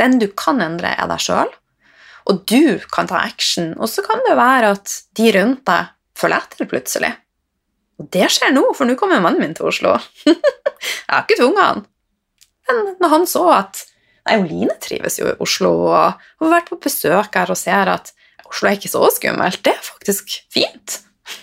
Den 0.01 0.19
du 0.21 0.27
kan 0.35 0.61
endre, 0.65 0.93
er 0.97 1.09
deg 1.11 1.23
sjøl, 1.23 1.53
og 2.31 2.43
du 2.51 2.83
kan 2.93 3.09
ta 3.11 3.23
action. 3.23 3.73
Og 3.79 3.89
så 3.91 4.05
kan 4.07 4.23
det 4.27 4.37
være 4.39 4.75
at 4.75 4.97
de 5.17 5.31
rundt 5.39 5.63
deg 5.71 5.95
følger 6.19 6.67
plutselig. 6.69 7.13
Og 8.01 8.09
det 8.13 8.27
skjer 8.33 8.53
nå, 8.57 8.65
for 8.77 8.89
nå 8.89 8.97
kommer 8.99 9.23
mannen 9.23 9.43
min 9.43 9.55
til 9.57 9.71
Oslo. 9.71 9.95
jeg 10.27 10.37
har 11.09 11.25
ikke 11.25 11.39
tvunget 11.39 11.63
han. 11.63 11.87
Men 12.69 12.93
når 13.03 13.15
han 13.15 13.27
så 13.29 13.47
at 13.55 13.85
Nei, 14.31 14.41
Line 14.47 14.77
trives 14.83 15.19
jo 15.19 15.27
i 15.27 15.37
Oslo 15.43 15.73
og 15.91 15.95
har 16.15 16.51
vært 16.53 16.71
på 16.71 16.79
besøk 16.85 17.35
her 17.35 17.51
og 17.51 17.59
ser 17.59 17.91
at 17.91 18.13
Oslo 18.47 18.69
er 18.71 18.79
ikke 18.79 18.91
så 18.91 19.03
skummelt, 19.15 19.63
det 19.67 19.75
er 19.75 19.85
faktisk 19.85 20.33
fint. 20.51 21.01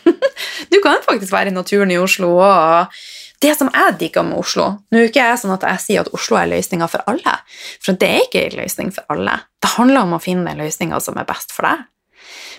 du 0.71 0.79
kan 0.83 1.03
faktisk 1.05 1.31
være 1.31 1.51
i 1.51 1.55
naturen 1.55 1.91
i 1.91 1.99
Oslo 1.99 2.33
og 2.39 2.95
det 3.43 3.53
som 3.55 3.69
jeg 3.69 3.97
digger 3.99 4.25
med 4.25 4.39
Oslo 4.41 4.65
Nå 4.89 4.97
er 4.99 5.11
ikke 5.11 5.21
jeg 5.21 5.37
sånn 5.39 5.53
at 5.53 5.63
jeg 5.67 5.83
sier 5.83 6.01
at 6.01 6.09
Oslo 6.15 6.39
er 6.39 6.49
løsninga 6.49 6.87
for 6.91 7.05
alle, 7.11 7.35
for 7.83 7.99
det 7.99 8.09
er 8.09 8.25
ikke 8.25 8.47
en 8.47 8.57
løsning 8.61 8.89
for 8.95 9.13
alle. 9.13 9.35
Det 9.61 9.75
handler 9.75 10.07
om 10.07 10.15
å 10.17 10.23
finne 10.23 10.47
den 10.49 10.63
løsninga 10.63 10.99
som 11.03 11.19
er 11.19 11.27
best 11.29 11.53
for 11.55 11.67
deg. 11.67 11.85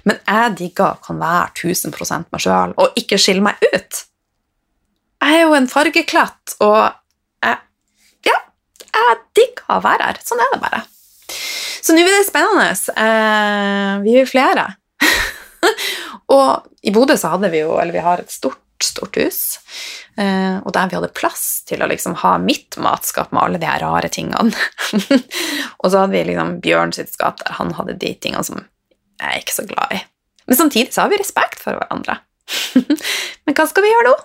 Men 0.07 0.21
jeg 0.23 0.55
digger 0.61 1.01
kan 1.05 1.19
være 1.21 1.51
1000 1.73 2.29
meg 2.31 2.45
sjøl 2.45 2.77
og 2.79 3.01
ikke 3.01 3.19
skille 3.21 3.45
meg 3.45 3.59
ut. 3.73 4.05
Jeg 5.19 5.35
er 5.35 5.49
jo 5.49 5.57
en 5.59 5.67
fargeklatt, 5.67 6.55
og 6.63 6.95
jeg 9.07 9.21
digger 9.39 9.77
å 9.77 9.83
være 9.85 10.11
her. 10.11 10.23
Sånn 10.25 10.43
er 10.43 10.55
det 10.55 10.63
bare. 10.63 10.83
Så 11.83 11.95
nå 11.95 12.05
blir 12.05 12.19
det 12.19 12.29
spennende. 12.29 12.71
Eh, 13.05 13.93
vi 14.05 14.17
er 14.21 14.29
flere. 14.29 14.67
og 16.37 16.69
i 16.83 16.93
Bodø 16.95 17.17
så 17.19 17.35
hadde 17.35 17.51
vi 17.53 17.63
jo, 17.63 17.77
eller 17.81 17.95
vi 17.95 18.05
har 18.05 18.23
et 18.23 18.33
stort, 18.33 18.61
stort 18.85 19.17
hus. 19.21 19.41
Eh, 20.19 20.59
og 20.59 20.73
der 20.75 20.91
vi 20.91 20.99
hadde 20.99 21.13
plass 21.15 21.63
til 21.69 21.83
å 21.83 21.89
liksom 21.91 22.19
ha 22.25 22.35
mitt 22.43 22.79
matskap 22.83 23.33
med 23.33 23.43
alle 23.45 23.63
de 23.63 23.71
her 23.71 23.85
rare 23.85 24.11
tingene. 24.13 24.53
og 25.81 25.91
så 25.91 26.03
hadde 26.03 26.15
vi 26.17 26.25
liksom 26.33 26.57
Bjørn 26.65 26.95
sitt 26.97 27.13
skap 27.15 27.41
der 27.45 27.57
han 27.61 27.75
hadde 27.79 27.99
de 28.01 28.15
tingene 28.19 28.47
som 28.47 28.65
jeg 29.19 29.29
er 29.29 29.43
ikke 29.43 29.57
så 29.57 29.67
glad 29.69 29.95
i. 29.95 30.03
Men 30.49 30.57
samtidig 30.57 30.95
så 30.95 31.05
har 31.05 31.13
vi 31.13 31.21
respekt 31.21 31.63
for 31.63 31.79
hverandre. 31.79 32.21
Men 33.45 33.57
hva 33.57 33.67
skal 33.69 33.85
vi 33.85 33.93
gjøre 33.93 34.13
nå? 34.13 34.19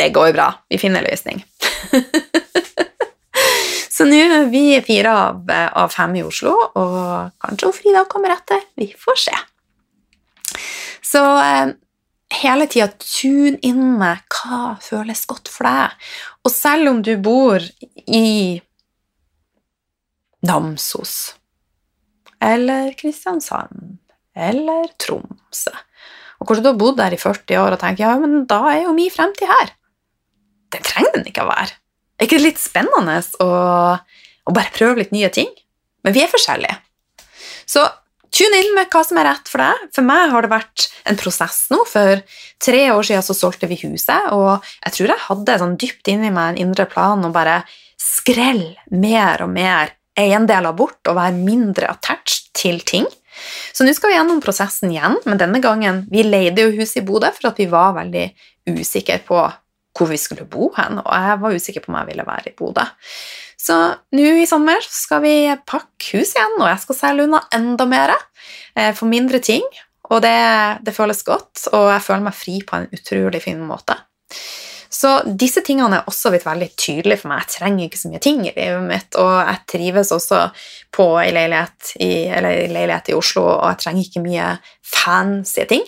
Det 0.00 0.12
går 0.14 0.32
bra. 0.36 0.52
Vi 0.70 0.78
finner 0.78 1.02
løsning. 1.02 1.42
Så 4.00 4.06
nå 4.08 4.16
er 4.16 4.46
vi 4.48 4.64
fire 4.80 5.10
av, 5.12 5.50
av, 5.52 5.90
fem 5.92 6.14
i 6.16 6.22
Oslo, 6.24 6.54
og 6.80 7.34
kanskje 7.44 7.68
Frida 7.76 8.06
kommer 8.08 8.32
etter. 8.32 8.62
Vi 8.80 8.86
får 8.96 9.18
se. 9.26 9.34
Så 11.04 11.20
eh, 11.20 11.74
hele 12.40 12.64
tida 12.72 12.86
tune 12.96 13.58
inn 13.66 13.82
med 14.00 14.22
hva 14.32 14.78
føles 14.80 15.26
godt 15.28 15.50
for 15.52 15.68
deg. 15.68 16.08
Og 16.48 16.54
selv 16.54 16.94
om 16.94 17.02
du 17.04 17.12
bor 17.20 17.60
i 18.06 18.56
Namsos 20.48 21.34
eller 22.40 22.94
Kristiansand 22.96 23.98
eller 24.32 24.88
Tromsø. 24.96 25.76
Og 26.40 26.48
kanskje 26.48 26.64
du 26.64 26.70
har 26.70 26.80
bodd 26.80 26.96
der 27.02 27.12
i 27.12 27.20
40 27.20 27.60
år 27.60 27.76
og 27.76 27.84
tenker 27.84 28.06
ja, 28.06 28.16
men 28.16 28.46
da 28.48 28.62
er 28.72 28.86
jo 28.86 28.96
min 28.96 29.12
fremtid 29.12 29.50
her. 29.50 29.76
Det 30.72 30.80
trenger 30.88 31.18
den 31.18 31.28
ikke 31.28 31.44
å 31.44 31.52
være. 31.52 31.76
Er 32.20 32.28
ikke 32.28 32.36
det 32.36 32.50
litt 32.50 32.60
spennende 32.60 33.16
å, 33.40 33.48
å 33.96 34.52
bare 34.52 34.74
prøve 34.74 35.00
litt 35.00 35.14
nye 35.16 35.30
ting? 35.32 35.48
Men 36.04 36.12
vi 36.16 36.22
er 36.24 36.32
forskjellige. 36.32 36.76
Så 37.68 37.86
tune 38.34 38.60
inn 38.60 38.74
med 38.76 38.90
hva 38.92 39.02
som 39.06 39.18
er 39.20 39.30
rett 39.30 39.48
for 39.48 39.62
deg. 39.64 39.86
For 39.96 40.06
meg 40.06 40.34
har 40.34 40.44
det 40.44 40.52
vært 40.52 40.88
en 41.08 41.18
prosess 41.20 41.62
nå. 41.72 41.80
For 41.88 42.20
tre 42.60 42.82
år 42.92 43.08
siden 43.08 43.24
så 43.24 43.36
solgte 43.36 43.70
vi 43.70 43.80
huset, 43.86 44.28
og 44.36 44.60
jeg 44.84 44.96
tror 44.96 45.14
jeg 45.14 45.26
hadde 45.28 45.60
sånn 45.62 45.78
dypt 45.80 46.12
inni 46.12 46.32
meg 46.34 46.52
en 46.52 46.60
indre 46.68 46.86
plan 46.90 47.24
å 47.24 47.32
bare 47.32 47.62
skrelle 48.00 48.76
mer 48.92 49.44
og 49.44 49.52
mer 49.54 49.96
eiendeler 50.20 50.76
bort 50.76 51.08
og 51.08 51.16
være 51.16 51.36
mindre 51.40 51.88
attached 51.88 52.50
til 52.56 52.82
ting. 52.84 53.08
Så 53.72 53.86
nå 53.86 53.94
skal 53.96 54.12
vi 54.12 54.18
gjennom 54.18 54.42
prosessen 54.44 54.92
igjen, 54.92 55.16
men 55.24 55.38
denne 55.40 55.62
gangen 55.64 56.02
Vi 56.12 56.24
leide 56.26 56.66
jo 56.66 56.74
huset 56.76 57.00
i 57.00 57.04
Bodø 57.06 57.30
for 57.32 57.48
at 57.48 57.60
vi 57.60 57.70
var 57.70 57.94
veldig 57.96 58.26
usikre 58.68 59.16
på 59.24 59.38
hvor 60.00 60.08
vi 60.10 60.18
skulle 60.20 60.48
bo 60.48 60.70
hen, 60.78 61.02
og 61.02 61.12
jeg 61.12 61.38
var 61.42 61.54
usikker 61.56 61.84
på 61.84 61.92
om 61.92 62.00
jeg 62.00 62.10
ville 62.14 62.26
være 62.26 62.50
i 62.50 62.56
Bodø. 62.56 62.86
Så 63.60 63.76
nå 64.16 64.32
i 64.40 64.48
sommer 64.48 64.80
skal 64.88 65.20
vi 65.24 65.34
pakke 65.68 66.16
hus 66.16 66.32
igjen, 66.32 66.56
og 66.58 66.68
jeg 66.70 66.80
skal 66.86 66.98
selge 67.02 67.28
unna 67.28 67.42
enda 67.54 67.86
mer. 67.88 68.14
Eh, 68.74 68.94
for 68.96 69.10
mindre 69.10 69.42
ting, 69.44 69.66
og 70.10 70.22
det, 70.24 70.38
det 70.86 70.96
føles 70.96 71.22
godt, 71.26 71.68
og 71.74 71.90
jeg 71.92 72.04
føler 72.06 72.26
meg 72.30 72.38
fri 72.38 72.56
på 72.66 72.80
en 72.80 72.88
utrolig 72.96 73.42
fin 73.44 73.60
måte. 73.66 73.98
Så 74.90 75.12
disse 75.38 75.62
tingene 75.64 76.00
er 76.00 76.08
også 76.10 76.32
blitt 76.32 76.44
veldig 76.44 76.66
tydelige 76.74 77.20
for 77.22 77.30
meg. 77.30 77.44
Jeg 77.44 77.54
trenger 77.54 77.86
ikke 77.86 78.00
så 78.00 78.10
mye 78.10 78.22
ting 78.24 78.40
i 78.48 78.54
livet 78.56 78.82
mitt, 78.88 79.18
og 79.20 79.30
jeg 79.38 79.60
trives 79.70 80.10
også 80.16 80.40
på 80.92 81.06
ei 81.22 81.30
leilighet 81.32 81.92
i, 82.02 82.10
leilighet 82.42 83.12
i 83.12 83.16
Oslo, 83.16 83.44
og 83.52 83.68
jeg 83.70 83.80
trenger 83.84 84.08
ikke 84.08 84.24
mye 84.24 84.48
fancy 84.82 85.68
ting. 85.70 85.86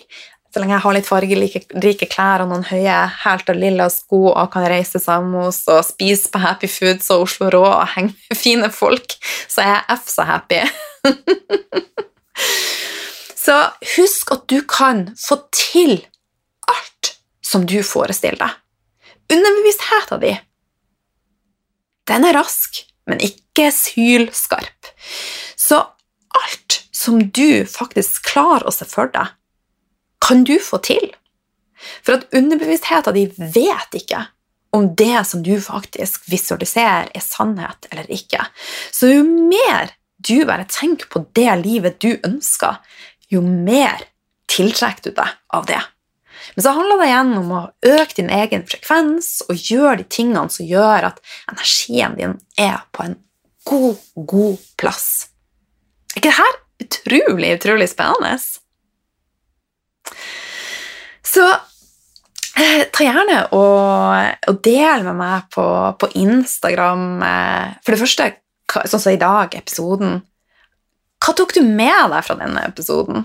Så 0.53 0.61
lenge 0.61 0.75
jeg 0.75 0.83
har 0.83 0.93
litt 0.93 1.07
fargerike 1.09 2.07
klær 2.13 2.43
og 2.43 2.51
noen 2.51 2.65
høye, 2.69 2.97
helt 3.23 3.47
og 3.49 3.57
lilla 3.57 3.87
sko 3.89 4.27
og 4.29 4.51
kan 4.53 4.67
reise 4.69 4.93
til 4.93 5.01
Samos 5.01 5.63
og 5.65 5.79
spise 5.87 6.29
på 6.29 6.41
Happy 6.43 6.69
Foods 6.69 7.09
og 7.15 7.23
Oslo 7.25 7.49
Rå 7.49 7.63
og 7.71 7.87
henge 7.95 8.13
med 8.29 8.37
fine 8.37 8.69
folk, 8.69 9.15
så 9.49 9.63
er 9.65 9.71
jeg 9.71 9.97
f 9.97 10.11
så 10.13 10.27
happy. 10.29 10.61
så 13.45 13.57
husk 13.95 14.35
at 14.37 14.45
du 14.53 14.59
kan 14.69 15.07
få 15.17 15.41
til 15.57 15.95
alt 16.69 17.15
som 17.41 17.65
du 17.65 17.79
forestiller 17.81 18.45
deg. 18.45 18.61
Underbevisstheten 19.33 20.21
din, 20.21 20.41
den 22.13 22.29
er 22.29 22.37
rask, 22.37 22.83
men 23.09 23.25
ikke 23.25 23.71
sylskarp. 23.73 24.93
Så 25.57 25.81
alt 26.45 26.83
som 26.93 27.23
du 27.33 27.63
faktisk 27.65 28.29
klarer 28.35 28.69
å 28.69 28.75
se 28.75 28.85
for 28.85 29.09
deg, 29.09 29.33
kan 30.23 30.45
du 30.47 30.55
få 30.61 30.79
til. 30.83 31.11
For 32.03 32.17
at 32.17 32.29
underbevisstheten 32.35 33.17
din 33.17 33.33
vet 33.53 33.97
ikke 33.99 34.25
om 34.73 34.87
det 34.97 35.25
som 35.29 35.43
du 35.45 35.53
faktisk 35.61 36.25
visualiserer, 36.31 37.11
er 37.13 37.21
sannhet 37.21 37.89
eller 37.91 38.07
ikke. 38.09 38.41
Så 38.91 39.11
jo 39.11 39.25
mer 39.27 39.93
du 40.23 40.45
bare 40.47 40.65
tenker 40.71 41.09
på 41.11 41.25
det 41.37 41.51
livet 41.61 41.99
du 42.01 42.15
ønsker, 42.25 42.79
jo 43.29 43.43
mer 43.43 44.07
tiltrekker 44.49 45.11
du 45.11 45.17
deg 45.19 45.35
av 45.53 45.67
det. 45.69 45.81
Men 46.55 46.65
så 46.65 46.73
handler 46.75 46.99
det 46.99 47.09
igjen 47.11 47.35
om 47.39 47.51
å 47.55 47.61
øke 47.87 48.17
din 48.17 48.31
egen 48.33 48.65
frekvens 48.67 49.29
og 49.47 49.69
gjøre 49.69 50.01
de 50.01 50.07
tingene 50.11 50.49
som 50.51 50.67
gjør 50.67 51.11
at 51.11 51.21
energien 51.51 52.17
din 52.17 52.35
er 52.59 52.81
på 52.95 53.05
en 53.05 53.15
god, 53.69 54.01
god 54.15 54.65
plass. 54.79 55.07
Er 56.13 56.21
ikke 56.21 56.33
dette 56.33 56.87
utrolig, 56.87 57.53
utrolig 57.59 57.89
spennende? 57.93 58.35
Så 61.23 61.45
eh, 61.49 62.83
ta 62.93 63.05
gjerne 63.05 63.39
og, 63.55 64.47
og 64.51 64.59
del 64.65 65.05
med 65.07 65.17
meg 65.19 65.47
på, 65.53 65.65
på, 65.99 66.11
Instagram. 66.19 67.07
Eh, 67.25 67.77
for 67.83 67.95
det 67.95 68.01
første, 68.03 68.29
sånn 68.83 69.05
som 69.05 69.13
i 69.13 69.21
dag, 69.21 69.55
episoden. 69.57 70.19
Hva 71.23 71.35
tok 71.37 71.55
du 71.55 71.63
med 71.63 72.11
deg 72.11 72.27
fra 72.27 72.35
denne 72.39 72.65
episoden? 72.67 73.23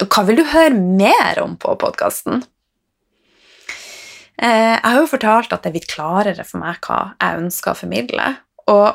Og 0.00 0.08
hva 0.08 0.24
vil 0.26 0.40
du 0.40 0.48
høre 0.48 0.74
mer 0.74 1.38
om 1.42 1.54
på 1.60 1.76
podkasten? 1.78 2.42
Eh, 4.42 4.74
jeg 4.74 4.88
har 4.88 4.98
jo 4.98 5.10
fortalt 5.10 5.52
at 5.52 5.62
det 5.62 5.70
er 5.70 5.76
blitt 5.76 5.92
klarere 5.92 6.46
for 6.48 6.62
meg 6.62 6.80
hva 6.82 7.12
jeg 7.20 7.42
ønsker 7.44 7.74
å 7.74 7.78
formidle. 7.78 8.30
Og 8.72 8.88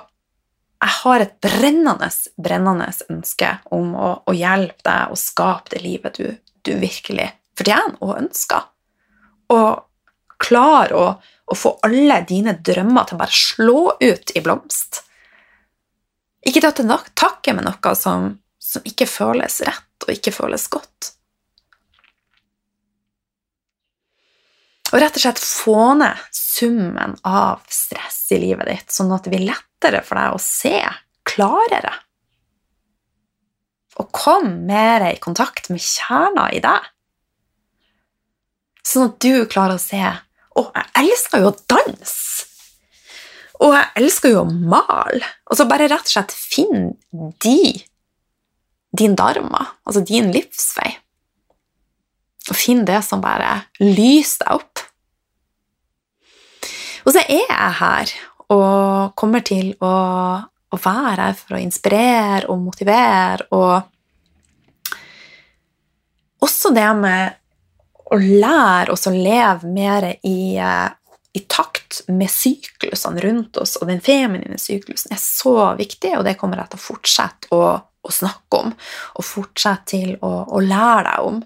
jeg 0.78 0.94
har 1.00 1.24
et 1.24 1.38
brennende, 1.42 2.10
brennende 2.38 2.90
ønske 3.14 3.54
om 3.74 3.94
å, 3.96 4.10
å 4.28 4.36
hjelpe 4.36 4.84
deg 4.86 5.14
å 5.14 5.20
skape 5.20 5.74
det 5.74 5.82
livet 5.86 6.20
du, 6.20 6.28
du 6.68 6.78
virkelig 6.82 7.32
fortjener 7.58 7.98
og 8.04 8.16
ønsker. 8.20 8.70
Og 9.54 9.84
klar 10.44 10.94
å, 10.94 11.06
å, 11.18 11.58
få 11.58 11.78
alle 11.88 12.22
dine 12.30 12.58
drømmer 12.60 13.08
til 13.08 13.18
å 13.18 13.22
bare 13.24 13.42
slå 13.42 13.82
ut 14.02 14.34
i 14.36 14.44
blomst. 14.46 15.04
Ikke 16.48 16.64
ta 16.64 16.72
til 16.76 16.92
takke 17.18 17.56
med 17.58 17.68
noe 17.68 17.94
som, 17.98 18.34
som 18.60 18.86
ikke 18.88 19.10
føles 19.10 19.62
rett 19.66 20.06
og 20.08 20.14
ikke 20.14 20.36
føles 20.36 20.68
godt. 20.72 21.14
Og 24.94 25.02
rett 25.04 25.18
og 25.18 25.24
slett 25.24 25.42
få 25.44 25.82
ned 26.00 26.20
summen 26.32 27.18
av 27.28 27.66
stress 27.68 28.22
i 28.32 28.40
livet 28.40 28.70
ditt, 28.70 28.94
sånn 28.94 29.12
at 29.12 29.26
det 29.26 29.34
blir 29.34 29.50
lettere 29.50 30.00
for 30.06 30.20
deg 30.20 30.36
å 30.38 30.40
se 30.42 30.78
klarere. 31.28 31.92
Og 33.98 34.12
kom 34.14 34.50
mer 34.70 35.06
i 35.10 35.18
kontakt 35.22 35.72
med 35.74 35.82
kjerna 35.82 36.48
i 36.54 36.62
deg. 36.64 36.86
Sånn 38.86 39.10
at 39.10 39.20
du 39.24 39.44
klarer 39.50 39.76
å 39.76 39.82
se 39.82 40.00
Å, 40.00 40.62
jeg 40.64 40.88
elsker 41.04 41.44
jo 41.44 41.52
å 41.52 41.58
danse! 41.70 42.46
Og 43.58 43.74
jeg 43.74 43.90
elsker 44.00 44.34
jo 44.34 44.44
å 44.44 44.50
male. 44.50 45.26
Og 45.50 45.58
så 45.58 45.66
bare 45.70 45.90
rett 45.90 46.06
og 46.06 46.14
slett 46.14 46.34
finn 46.34 46.92
de 47.42 47.60
din 48.98 49.16
dharma, 49.18 49.64
altså 49.86 50.02
din 50.06 50.32
livsvei. 50.34 50.92
Og 52.48 52.56
finn 52.58 52.86
det 52.88 53.02
som 53.06 53.22
bare 53.22 53.68
lyser 53.82 54.46
deg 54.46 54.62
opp. 54.62 54.84
Og 57.06 57.14
så 57.16 57.24
er 57.24 57.44
jeg 57.44 57.74
her 57.82 58.14
og 58.54 59.14
kommer 59.20 59.44
til 59.46 59.74
å, 59.84 59.92
å 60.78 60.84
være 60.86 61.30
her 61.30 61.38
for 61.40 61.58
å 61.58 61.62
inspirere 61.62 62.48
og 62.52 62.62
motivere 62.64 63.48
og 63.58 63.94
også 66.48 66.72
det 66.76 66.88
med 67.00 67.36
å 68.08 68.18
lære 68.22 68.94
oss 68.94 69.08
å 69.10 69.12
leve 69.12 69.68
mer 69.68 70.06
i, 70.24 70.56
i 70.56 71.42
takt 71.50 72.06
med 72.14 72.30
syklusene 72.32 73.20
rundt 73.26 73.58
oss, 73.60 73.76
og 73.82 73.90
den 73.90 74.00
feminine 74.06 74.60
syklusen 74.62 75.12
er 75.12 75.20
så 75.20 75.74
viktig, 75.76 76.14
og 76.16 76.24
det 76.28 76.38
kommer 76.40 76.62
jeg 76.62 76.72
til 76.72 76.80
å 76.80 76.86
fortsette 76.86 77.52
å 77.58 77.64
å 78.08 78.14
snakke 78.14 78.64
om, 78.64 78.74
og 79.18 79.26
fortsette 79.26 79.92
til 79.92 80.16
å, 80.24 80.32
å, 80.48 80.64
lære 80.64 81.06
deg 81.10 81.28
om. 81.28 81.42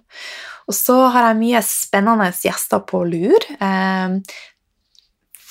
Og 0.69 0.77
så 0.77 0.97
har 1.11 1.29
jeg 1.29 1.39
mye 1.41 1.61
spennende 1.65 2.29
gjester 2.31 2.83
på 2.87 3.01
lur 3.09 3.47
eh, 3.57 4.13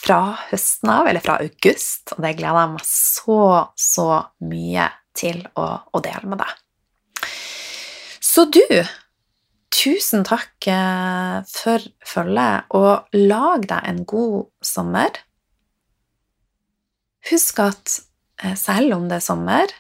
fra 0.01 0.21
høsten 0.51 0.91
av, 0.93 1.09
eller 1.11 1.23
fra 1.25 1.39
august, 1.43 2.15
og 2.15 2.25
det 2.25 2.37
gleder 2.39 2.65
jeg 2.65 2.73
meg 2.75 2.87
så, 2.89 3.43
så 3.77 4.09
mye 4.49 4.89
til 5.17 5.43
å, 5.59 5.67
å 5.93 6.03
dele 6.05 6.31
med 6.31 6.41
deg. 6.41 7.29
Så 8.31 8.47
du, 8.53 8.65
tusen 9.75 10.25
takk 10.27 10.71
eh, 10.71 11.41
for 11.51 11.85
følget, 12.07 12.71
og 12.77 13.19
lag 13.19 13.67
deg 13.69 13.91
en 13.91 14.03
god 14.09 14.49
sommer. 14.65 15.21
Husk 17.31 17.61
at 17.65 18.01
eh, 18.45 18.57
selv 18.57 18.97
om 18.97 19.09
det 19.11 19.21
er 19.21 19.29
sommer, 19.29 19.79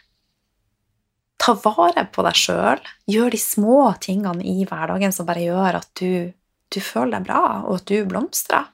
Ta 1.40 1.54
vare 1.56 2.04
på 2.12 2.24
deg 2.26 2.36
sjøl. 2.36 2.82
Gjør 3.08 3.32
de 3.32 3.38
små 3.40 3.78
tingene 4.04 4.44
i 4.44 4.66
hverdagen 4.68 5.14
som 5.14 5.28
bare 5.28 5.46
gjør 5.46 5.78
at 5.78 5.88
du, 5.96 6.34
du 6.68 6.80
føler 6.84 7.16
deg 7.16 7.30
bra, 7.30 7.40
og 7.64 7.78
at 7.80 7.86
du 7.88 8.04
blomstrer. 8.08 8.68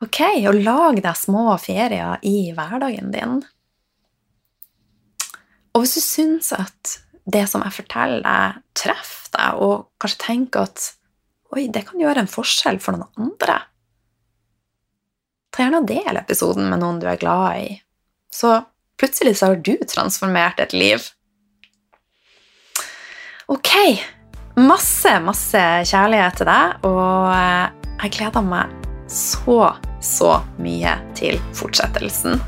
Ok, 0.00 0.20
og 0.48 0.56
lag 0.64 1.00
deg 1.04 1.18
små 1.18 1.54
ferier 1.60 2.22
i 2.26 2.50
hverdagen 2.56 3.10
din. 3.12 3.40
Og 5.74 5.84
hvis 5.84 5.98
du 5.98 6.02
syns 6.02 6.54
at 6.56 6.96
det 7.30 7.44
som 7.50 7.62
jeg 7.62 7.76
forteller 7.76 8.24
deg, 8.24 8.62
treffer 8.74 9.34
deg, 9.36 9.60
og 9.60 9.90
kanskje 10.00 10.22
tenker 10.24 10.66
at 10.66 10.86
oi, 11.52 11.66
det 11.68 11.84
kan 11.86 12.00
gjøre 12.00 12.24
en 12.24 12.30
forskjell 12.30 12.80
for 12.82 12.96
noen 12.96 13.28
andre, 13.28 13.60
ta 15.50 15.64
gjerne 15.64 15.82
og 15.82 15.88
del 15.90 16.18
episoden 16.18 16.70
med 16.70 16.80
noen 16.80 16.98
du 17.02 17.06
er 17.10 17.20
glad 17.20 17.60
i. 17.60 17.70
Så 18.32 18.54
Plutselig 19.00 19.38
så 19.38 19.46
har 19.46 19.56
du 19.56 19.76
transformert 19.88 20.60
et 20.60 20.74
liv. 20.76 21.00
Ok. 23.48 23.70
Masse, 24.60 25.14
masse 25.24 25.62
kjærlighet 25.88 26.36
til 26.36 26.48
deg, 26.50 26.84
og 26.84 27.30
eh, 27.32 27.94
jeg 28.02 28.12
gleder 28.18 28.44
meg 28.44 28.74
så, 29.08 29.70
så 30.00 30.40
mye 30.58 30.96
til 31.14 31.38
fortsettelsen. 31.56 32.40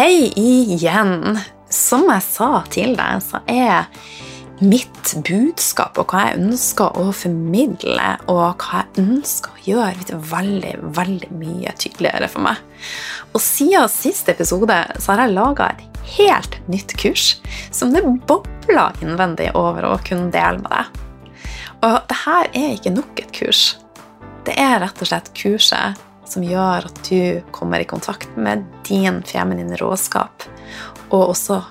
Hei 0.00 0.30
igjen! 0.36 1.38
Som 1.70 2.08
jeg 2.10 2.22
sa 2.24 2.48
til 2.72 2.96
deg, 2.98 3.20
så 3.22 3.40
er 3.46 3.86
mitt 4.60 5.14
budskap 5.24 5.98
og 6.00 6.12
hva 6.12 6.26
jeg 6.28 6.40
ønsker 6.40 6.98
å 7.00 7.10
formidle, 7.16 8.08
og 8.28 8.60
hva 8.60 8.82
jeg 8.82 9.04
ønsker 9.04 9.54
å 9.54 9.62
gjøre, 9.64 9.94
blitt 9.98 10.12
veldig, 10.32 10.74
veldig 10.96 11.30
mye 11.40 11.72
tydeligere 11.80 12.28
for 12.30 12.44
meg. 12.44 12.60
Og 13.32 13.40
siden 13.44 13.88
siste 13.92 14.34
episode 14.34 14.76
så 14.98 15.12
har 15.12 15.24
jeg 15.24 15.36
laga 15.36 15.70
et 15.72 16.02
helt 16.16 16.58
nytt 16.70 16.92
kurs 17.00 17.32
som 17.72 17.94
det 17.94 18.04
bobler 18.28 19.00
innvendig 19.04 19.50
over 19.58 19.88
å 19.88 19.96
kunne 20.04 20.32
dele 20.34 20.60
med 20.60 20.70
deg. 20.74 21.00
Og 21.80 21.96
det 22.10 22.20
her 22.26 22.52
er 22.52 22.76
ikke 22.76 22.92
nok 22.92 23.22
et 23.22 23.32
kurs. 23.32 23.64
Det 24.44 24.56
er 24.60 24.80
rett 24.82 25.00
og 25.00 25.08
slett 25.08 25.32
kurset 25.36 26.00
som 26.28 26.44
gjør 26.44 26.86
at 26.90 27.00
du 27.08 27.40
kommer 27.54 27.80
i 27.82 27.88
kontakt 27.88 28.36
med 28.36 28.66
din 28.86 29.22
feminine 29.26 29.78
råskap, 29.80 30.44
og 31.10 31.32
også 31.32 31.62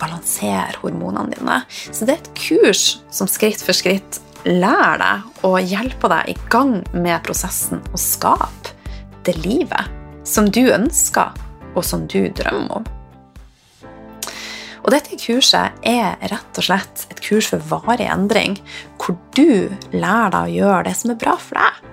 balanserer 0.00 0.78
hormonene 0.82 1.36
dine. 1.36 1.60
Så 1.68 2.06
det 2.06 2.16
er 2.16 2.22
et 2.22 2.34
kurs 2.38 2.84
som 3.12 3.30
skritt 3.30 3.62
for 3.64 3.76
skritt 3.76 4.20
lærer 4.46 5.00
deg 5.02 5.44
og 5.48 5.58
hjelper 5.60 6.14
deg 6.14 6.32
i 6.32 6.36
gang 6.52 6.78
med 6.96 7.20
prosessen 7.26 7.82
å 7.92 8.00
skape 8.00 8.76
det 9.26 9.36
livet 9.44 9.98
som 10.24 10.48
du 10.48 10.62
ønsker, 10.72 11.34
og 11.76 11.84
som 11.86 12.06
du 12.10 12.24
drømmer 12.34 12.80
om. 12.80 12.86
Og 14.80 14.88
dette 14.94 15.18
kurset 15.20 15.76
er 15.86 16.16
rett 16.32 16.58
og 16.58 16.66
slett 16.66 17.04
et 17.12 17.20
kurs 17.22 17.50
for 17.52 17.62
varig 17.70 18.08
endring, 18.10 18.56
hvor 18.98 19.18
du 19.36 19.68
lærer 19.92 20.32
deg 20.32 20.40
å 20.40 20.54
gjøre 20.54 20.86
det 20.88 20.94
som 20.96 21.12
er 21.12 21.20
bra 21.20 21.36
for 21.40 21.60
deg. 21.60 21.90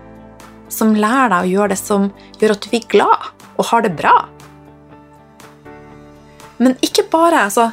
Som 0.73 0.95
lærer 0.95 1.33
deg 1.33 1.43
å 1.43 1.51
gjøre 1.51 1.73
det 1.73 1.79
som 1.81 2.07
gjør 2.39 2.55
at 2.55 2.63
du 2.63 2.71
blir 2.71 2.87
glad 2.95 3.27
og 3.57 3.69
har 3.71 3.83
det 3.83 3.93
bra. 3.99 4.15
Men 6.57 6.77
ikke 6.81 7.05
bare, 7.11 7.43
altså, 7.49 7.69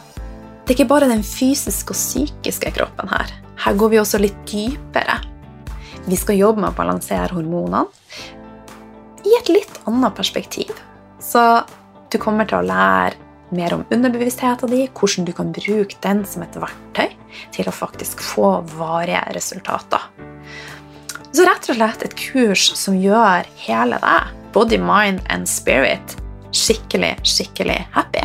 det 0.64 0.72
er 0.72 0.78
ikke 0.78 0.92
bare 0.94 1.10
den 1.10 1.20
fysiske 1.20 1.92
og 1.92 1.98
psykiske 1.98 2.70
kroppen 2.72 3.10
her. 3.12 3.32
Her 3.60 3.74
går 3.76 3.90
vi 3.92 3.98
også 4.00 4.20
litt 4.22 4.36
dypere. 4.48 5.18
Vi 6.08 6.16
skal 6.16 6.38
jobbe 6.38 6.62
med 6.62 6.72
å 6.72 6.78
balansere 6.78 7.28
hormonene 7.36 7.84
i 9.24 9.34
et 9.36 9.50
litt 9.52 9.76
annet 9.88 10.16
perspektiv. 10.16 10.72
Så 11.20 11.42
du 12.08 12.16
kommer 12.20 12.48
til 12.48 12.62
å 12.62 12.64
lære 12.64 13.20
mer 13.54 13.74
om 13.76 13.84
underbevisstheten 13.92 14.72
din, 14.72 14.88
hvordan 14.96 15.28
du 15.28 15.32
kan 15.36 15.52
bruke 15.52 15.98
den 16.04 16.24
som 16.28 16.44
et 16.46 16.56
verktøy 16.56 17.12
til 17.52 17.68
å 17.68 17.74
faktisk 17.74 18.24
få 18.24 18.54
varige 18.72 19.20
resultater. 19.36 20.08
Så 21.34 21.44
rett 21.44 21.68
og 21.68 21.76
slett 21.76 22.06
et 22.06 22.16
kurs 22.16 22.70
som 22.78 22.96
gjør 22.96 23.44
hele 23.66 24.00
deg, 24.00 24.32
body, 24.56 24.80
mind 24.80 25.20
and 25.34 25.50
spirit, 25.50 26.16
skikkelig, 26.56 27.18
skikkelig 27.26 27.82
happy. 27.92 28.24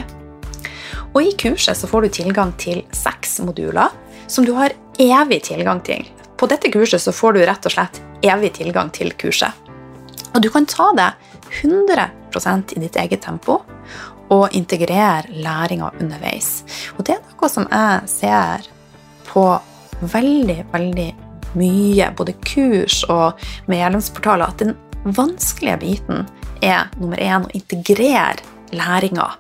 Og 1.14 1.24
i 1.24 1.32
kurset 1.40 1.78
så 1.78 1.88
får 1.90 2.06
du 2.06 2.10
tilgang 2.20 2.54
til 2.62 2.84
seks 2.96 3.40
moduler 3.46 3.94
som 4.30 4.46
du 4.46 4.54
har 4.58 4.76
evig 5.00 5.42
tilgang 5.50 5.82
til. 5.86 6.06
På 6.38 6.48
dette 6.48 6.72
kurset 6.72 7.02
så 7.02 7.14
får 7.16 7.36
du 7.36 7.42
rett 7.48 7.66
og 7.66 7.74
slett 7.74 8.02
evig 8.26 8.54
tilgang 8.60 8.92
til 8.94 9.12
kurset. 9.20 9.52
Og 10.36 10.42
du 10.44 10.50
kan 10.54 10.68
ta 10.70 10.92
det 10.96 11.10
100% 11.64 12.76
i 12.78 12.84
ditt 12.84 13.00
eget 13.02 13.24
tempo 13.26 13.62
og 14.30 14.54
integrere 14.54 15.26
læringa 15.34 15.90
underveis. 16.00 16.62
Og 16.98 17.06
det 17.08 17.18
er 17.18 17.24
noe 17.26 17.50
som 17.50 17.66
jeg 17.72 18.12
ser 18.12 18.70
på 19.30 19.46
veldig, 20.00 20.60
veldig 20.72 21.10
mye, 21.58 22.12
både 22.16 22.36
kurs 22.46 23.02
og 23.10 23.40
medlemsportaler, 23.72 24.46
at 24.46 24.62
den 24.62 24.76
vanskelige 25.18 25.80
biten 25.82 26.28
er 26.62 26.92
nummer 27.00 27.18
én 27.18 27.48
å 27.48 27.54
integrere 27.58 28.46
læringa 28.76 29.32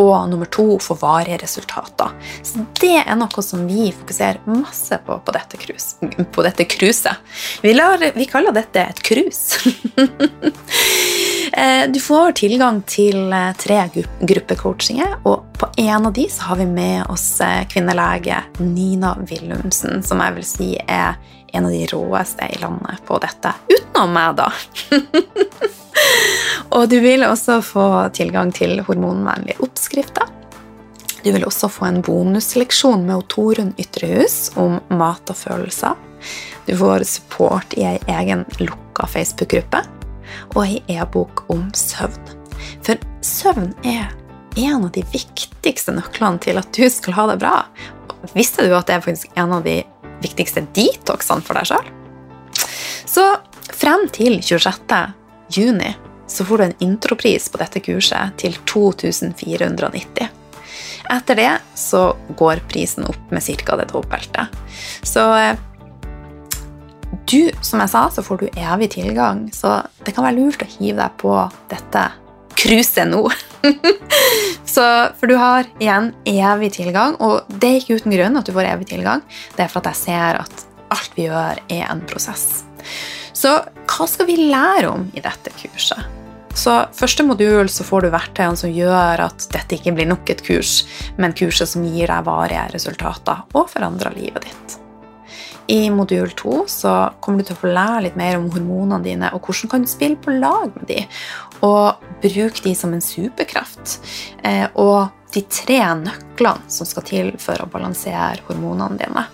og 0.00 0.30
nummer 0.30 0.48
to 0.50 0.78
få 0.82 0.96
varige 1.00 1.40
resultater. 1.42 2.14
Så 2.42 2.64
det 2.80 2.96
er 3.04 3.18
noe 3.18 3.44
som 3.44 3.66
vi 3.68 3.90
fokuserer 3.94 4.40
masse 4.48 4.98
på 5.06 5.18
på 5.24 5.34
dette, 5.36 5.60
krus, 5.60 5.94
på 6.32 6.44
dette 6.46 6.64
kruset. 6.64 7.20
Vi, 7.62 7.74
vi, 8.14 8.26
kaller 8.30 8.56
dette 8.56 8.86
et 8.86 9.02
cruise. 9.04 9.60
Eh, 11.50 11.90
du 11.90 11.96
får 11.98 12.36
tilgang 12.38 12.76
til 12.86 13.32
eh, 13.34 13.48
tre 13.58 13.80
gruppecoachinger, 14.22 15.16
og 15.26 15.48
på 15.58 15.66
en 15.82 16.06
av 16.06 16.12
de 16.14 16.28
så 16.30 16.52
har 16.52 16.60
vi 16.60 16.66
med 16.70 17.10
oss 17.10 17.24
eh, 17.42 17.64
kvinnelege 17.66 18.38
Nina 18.62 19.16
Willumsen, 19.18 20.04
som 20.06 20.22
jeg 20.22 20.36
vil 20.36 20.46
si 20.46 20.68
er 20.86 21.18
en 21.52 21.66
av 21.68 21.74
de 21.74 21.86
råeste 21.90 22.48
i 22.50 22.58
landet 22.62 23.02
på 23.06 23.18
dette. 23.22 23.54
Utenom 23.68 24.12
meg, 24.14 24.36
da. 24.40 24.50
Og 26.76 26.88
du 26.90 27.00
vil 27.02 27.24
også 27.26 27.60
få 27.64 27.86
tilgang 28.16 28.52
til 28.54 28.80
hormonvennlige 28.86 29.60
oppskrifter. 29.64 30.28
Du 31.24 31.32
vil 31.32 31.44
også 31.44 31.68
få 31.68 31.88
en 31.88 32.00
bonusleksjon 32.04 33.02
med 33.08 33.26
Torunn 33.28 33.74
Ytrehus 33.80 34.52
om 34.60 34.78
mat 34.88 35.32
og 35.32 35.36
følelser. 35.36 35.98
Du 36.66 36.76
får 36.78 37.04
support 37.08 37.74
i 37.76 37.84
ei 37.88 37.98
egen 38.08 38.46
lukka 38.60 39.08
Facebook-gruppe 39.10 39.82
og 40.54 40.62
ei 40.64 40.80
e-bok 40.96 41.44
om 41.52 41.68
søvn. 41.76 42.36
For 42.86 43.00
søvn 43.24 43.72
er 43.84 44.12
en 44.56 44.86
av 44.86 44.90
de 44.94 45.04
viktigste 45.12 45.94
nøklene 45.96 46.40
til 46.42 46.60
at 46.60 46.72
du 46.76 46.86
skal 46.92 47.16
ha 47.18 47.26
det 47.32 47.40
bra. 47.42 47.54
Visste 48.34 48.66
du 48.66 48.74
at 48.76 48.88
det 48.88 48.96
er 48.96 49.04
faktisk 49.04 49.36
en 49.40 49.56
av 49.56 49.64
de 49.66 49.80
viktigste 50.22 50.66
detoxene 50.76 51.44
for 51.46 51.58
deg 51.58 51.70
sjøl? 51.70 51.90
Så 53.10 53.24
frem 53.74 54.06
til 54.14 54.40
26. 54.42 55.00
juni 55.56 55.94
så 56.30 56.44
får 56.44 56.58
du 56.58 56.64
en 56.64 56.76
intropris 56.78 57.48
på 57.50 57.58
dette 57.58 57.82
kurset 57.82 58.36
til 58.38 58.54
2490. 58.70 60.28
Etter 61.10 61.38
det 61.40 61.50
så 61.74 62.04
går 62.38 62.62
prisen 62.70 63.08
opp 63.10 63.32
med 63.34 63.42
ca. 63.42 63.76
det 63.80 63.88
dobbelte. 63.90 64.46
Så 65.02 65.24
eh, 65.34 65.58
du, 67.26 67.50
som 67.62 67.82
jeg 67.82 67.90
sa, 67.90 68.04
så 68.14 68.22
får 68.22 68.42
du 68.44 68.46
evig 68.54 68.92
tilgang, 68.94 69.48
så 69.54 69.80
det 70.04 70.14
kan 70.14 70.26
være 70.28 70.38
lurt 70.38 70.62
å 70.62 70.70
hive 70.78 71.00
deg 71.00 71.16
på 71.18 71.34
dette 71.72 72.04
cruiset 72.60 73.08
nå. 73.08 73.24
så, 74.74 74.86
for 75.18 75.30
du 75.30 75.36
har 75.40 75.68
igjen 75.80 76.12
evig 76.28 76.72
tilgang, 76.76 77.16
og 77.20 77.48
det 77.48 77.70
er 77.70 77.80
ikke 77.80 78.00
uten 78.00 78.16
grunn 78.16 78.40
at 78.40 78.48
du 78.48 78.54
får 78.56 78.72
evig 78.74 78.90
tilgang. 78.92 79.24
Det 79.56 79.64
er 79.64 79.72
for 79.72 79.82
at 79.82 79.92
jeg 79.92 80.02
ser 80.04 80.40
at 80.44 80.64
alt 80.90 81.16
vi 81.16 81.28
gjør, 81.28 81.60
er 81.70 81.84
en 81.88 82.04
prosess. 82.10 82.64
Så 83.36 83.56
hva 83.88 84.08
skal 84.10 84.28
vi 84.28 84.36
lære 84.50 84.90
om 84.90 85.06
i 85.16 85.22
dette 85.24 85.52
kurset? 85.56 86.18
Så 86.56 86.72
første 86.96 87.24
modul 87.24 87.70
så 87.70 87.86
får 87.86 88.04
du 88.04 88.10
verktøyene 88.12 88.58
som 88.58 88.72
gjør 88.74 89.22
at 89.28 89.46
dette 89.54 89.76
ikke 89.78 89.94
blir 89.96 90.08
nok 90.10 90.32
et 90.32 90.42
kurs, 90.44 90.82
men 91.16 91.34
kurset 91.38 91.70
som 91.70 91.86
gir 91.86 92.10
deg 92.10 92.26
varige 92.26 92.66
resultater 92.74 93.44
og 93.54 93.70
forandrer 93.70 94.16
livet 94.16 94.48
ditt. 94.48 94.76
I 95.70 95.86
modul 95.94 96.32
to 96.34 96.64
så 96.66 96.92
kommer 97.22 97.40
du 97.40 97.48
til 97.48 97.54
å 97.54 97.60
få 97.60 97.70
lære 97.70 98.02
litt 98.08 98.16
mer 98.18 98.40
om 98.40 98.48
hormonene 98.50 99.04
dine 99.04 99.30
og 99.36 99.46
hvordan 99.46 99.70
kan 99.70 99.84
du 99.86 99.90
spille 99.90 100.18
på 100.18 100.34
lag 100.34 100.74
med 100.74 100.88
de, 100.90 101.04
og 101.62 102.09
bruke 102.22 102.64
de 102.64 102.74
som 102.76 102.94
en 102.94 103.04
superkraft. 103.04 103.98
Eh, 104.44 104.66
og 104.74 105.08
de 105.34 105.42
tre 105.46 105.78
nøklene 106.00 106.72
som 106.72 106.88
skal 106.88 107.06
til 107.06 107.30
for 107.42 107.60
å 107.62 107.68
balansere 107.70 108.42
hormonene 108.48 108.98
dine. 109.00 109.26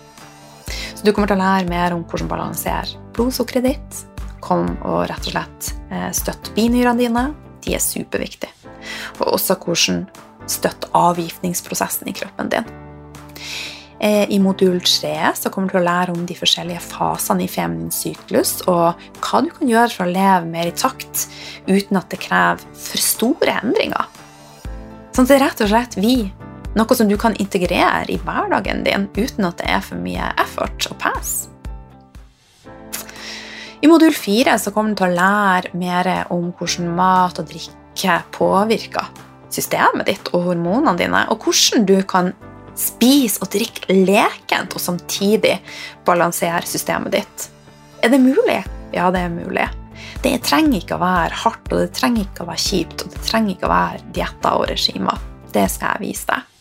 Så 0.67 1.05
du 1.05 1.13
kommer 1.13 1.31
til 1.31 1.39
å 1.39 1.45
lære 1.45 1.71
mer 1.71 1.95
om 1.97 2.05
hvordan 2.05 2.31
balansere 2.31 3.01
blodsukkeret 3.17 3.65
ditt, 3.69 4.03
kom 4.45 4.69
og 4.85 5.07
rett 5.11 5.29
og 5.29 5.33
slett 5.33 5.71
støtt 5.71 6.19
støtte 6.19 6.55
binyrene 6.57 7.01
dine. 7.01 7.25
De 7.65 7.75
er 7.75 7.83
superviktige. 7.83 8.53
Og 9.19 9.33
også 9.39 9.57
hvordan 9.63 10.05
støtte 10.51 10.91
avgiftningsprosessen 10.95 12.11
i 12.11 12.15
kroppen 12.17 12.53
din. 12.53 12.69
Eh, 14.01 14.31
I 14.31 14.39
modul 14.39 14.81
3 14.81 15.33
så 15.35 15.51
kommer 15.51 15.71
du 15.71 15.77
til 15.77 15.81
å 15.81 15.87
lære 15.87 16.13
om 16.13 16.27
de 16.29 16.37
forskjellige 16.37 16.83
fasene 16.85 17.47
i 17.47 17.49
feminin 17.49 17.93
syklus, 17.95 18.59
og 18.69 18.99
hva 19.25 19.41
du 19.45 19.49
kan 19.55 19.71
gjøre 19.71 19.93
for 19.95 20.05
å 20.05 20.13
leve 20.13 20.45
mer 20.51 20.69
i 20.69 20.77
takt 20.77 21.27
uten 21.65 21.97
at 21.97 22.11
det 22.13 22.21
krever 22.27 22.61
for 22.77 23.01
store 23.01 23.57
endringer. 23.63 24.05
Sånn 25.17 25.25
at 25.25 25.33
det 25.33 25.39
er 25.39 25.45
rett 25.47 25.65
og 25.65 25.73
slett 25.73 25.97
vi, 25.97 26.17
noe 26.77 26.97
som 26.99 27.09
du 27.09 27.17
kan 27.17 27.37
integrere 27.41 28.05
i 28.13 28.21
hverdagen 28.21 28.85
din 28.85 29.09
uten 29.17 29.49
at 29.49 29.63
det 29.63 29.71
er 29.73 29.85
for 29.85 29.97
mye 29.97 30.29
effort 30.45 30.91
og 30.91 30.99
pass. 31.01 31.47
I 33.81 33.89
modul 33.89 34.13
fire 34.17 34.59
kommer 34.75 34.93
du 34.93 35.01
til 35.01 35.09
å 35.09 35.17
lære 35.17 35.73
mer 35.79 36.11
om 36.35 36.51
hvordan 36.59 36.93
mat 36.97 37.41
og 37.41 37.49
drikke 37.49 38.19
påvirker 38.35 39.09
systemet 39.53 40.09
ditt 40.11 40.29
og 40.35 40.51
hormonene 40.51 40.99
dine, 41.01 41.23
og 41.33 41.45
hvordan 41.47 41.87
du 41.89 41.97
kan 42.05 42.35
spise 42.81 43.43
og 43.43 43.51
drikk 43.53 43.85
lekent 43.91 44.77
og 44.77 44.83
samtidig 44.83 45.59
balanser 46.07 46.67
systemet 46.69 47.19
ditt. 47.19 47.49
Er 48.05 48.13
det 48.13 48.21
mulig? 48.23 48.61
Ja, 48.95 49.11
det 49.11 49.25
er 49.27 49.33
mulig. 49.33 49.67
Det 50.23 50.37
trenger 50.45 50.81
ikke 50.81 50.97
å 50.97 51.03
være 51.03 51.41
hardt, 51.43 51.71
og 51.73 51.81
det 51.81 51.95
trenger 51.97 52.27
ikke 52.27 52.45
å 52.45 52.51
være 52.51 52.63
kjipt, 52.63 53.05
og 53.05 53.15
det 53.15 53.25
trenger 53.27 53.55
ikke 53.55 53.69
å 53.69 53.73
være 53.73 54.05
dietter 54.17 54.61
og 54.61 54.69
regimer. 54.71 55.25
Det 55.55 55.67
skal 55.73 55.97
jeg 55.97 56.11
vise 56.11 56.29
deg. 56.31 56.53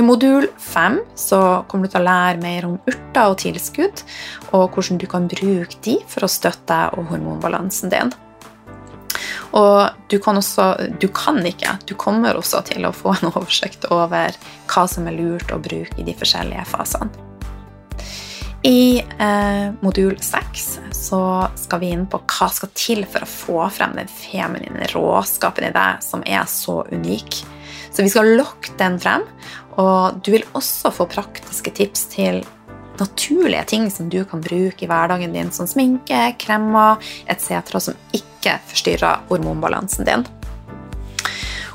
I 0.00 0.04
modul 0.06 0.46
5 0.56 0.98
kommer 1.68 1.86
du 1.86 1.92
til 1.92 2.00
å 2.00 2.06
lære 2.06 2.40
mer 2.40 2.66
om 2.68 2.78
urter 2.88 3.28
og 3.28 3.38
tilskudd, 3.42 4.02
og 4.56 4.72
hvordan 4.72 5.00
du 5.02 5.06
kan 5.10 5.28
bruke 5.28 5.80
de 5.84 5.98
for 6.08 6.24
å 6.24 6.32
støtte 6.32 6.64
deg 6.72 6.96
og 6.96 7.12
hormonbalansen 7.12 7.92
din. 7.92 8.12
Og 9.58 10.08
du 10.08 10.18
kan 10.22 10.38
også 10.40 10.68
Du 11.00 11.08
kan 11.12 11.40
ikke. 11.46 11.76
Du 11.86 11.94
kommer 11.94 12.38
også 12.38 12.62
til 12.68 12.86
å 12.88 12.94
få 12.96 13.16
en 13.16 13.32
oversikt 13.34 13.88
over 13.90 14.36
hva 14.72 14.86
som 14.88 15.08
er 15.08 15.18
lurt 15.18 15.52
å 15.52 15.60
bruke 15.62 16.00
i 16.00 16.06
de 16.06 16.16
forskjellige 16.16 16.64
fasene. 16.72 17.28
I 18.62 19.02
eh, 19.18 19.72
modul 19.82 20.14
6 20.22 20.66
så 20.94 21.22
skal 21.58 21.80
vi 21.82 21.88
inn 21.90 22.04
på 22.06 22.20
hva 22.30 22.46
skal 22.46 22.70
til 22.78 23.02
for 23.10 23.24
å 23.24 23.30
få 23.30 23.64
frem 23.74 23.96
den 23.98 24.10
feminine 24.10 24.86
råskapen 24.92 25.66
i 25.66 25.72
deg 25.74 26.04
som 26.06 26.22
er 26.22 26.46
så 26.46 26.84
unik. 26.92 27.40
Så 27.90 28.06
vi 28.06 28.12
skal 28.12 28.30
lokke 28.38 28.76
den 28.78 29.00
frem, 29.02 29.26
og 29.82 30.22
du 30.22 30.30
vil 30.36 30.46
også 30.54 30.92
få 30.94 31.08
praktiske 31.10 31.74
tips 31.74 32.06
til 32.14 32.40
naturlige 33.02 33.64
ting 33.72 33.88
som 33.90 34.08
du 34.10 34.22
kan 34.28 34.42
bruke 34.44 34.84
i 34.84 34.88
hverdagen 34.90 35.34
din, 35.34 35.50
som 35.54 35.68
sminke, 35.70 36.20
kremmer 36.38 37.02
etc., 37.30 37.60
som 37.78 37.98
ikke 38.16 38.58
forstyrrer 38.70 39.26
hormonbalansen 39.30 40.08
din. 40.08 40.24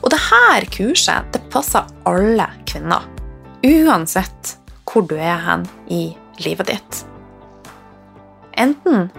Og 0.01 0.11
dette 0.13 0.69
kurset 0.71 1.32
det 1.34 1.43
passer 1.51 1.88
alle 2.07 2.47
kvinner, 2.69 3.05
uansett 3.65 4.55
hvor 4.88 5.07
du 5.07 5.17
er 5.19 5.39
hen 5.43 5.65
i 5.91 6.03
livet 6.43 6.71
ditt. 6.71 7.01
Enten 8.57 9.09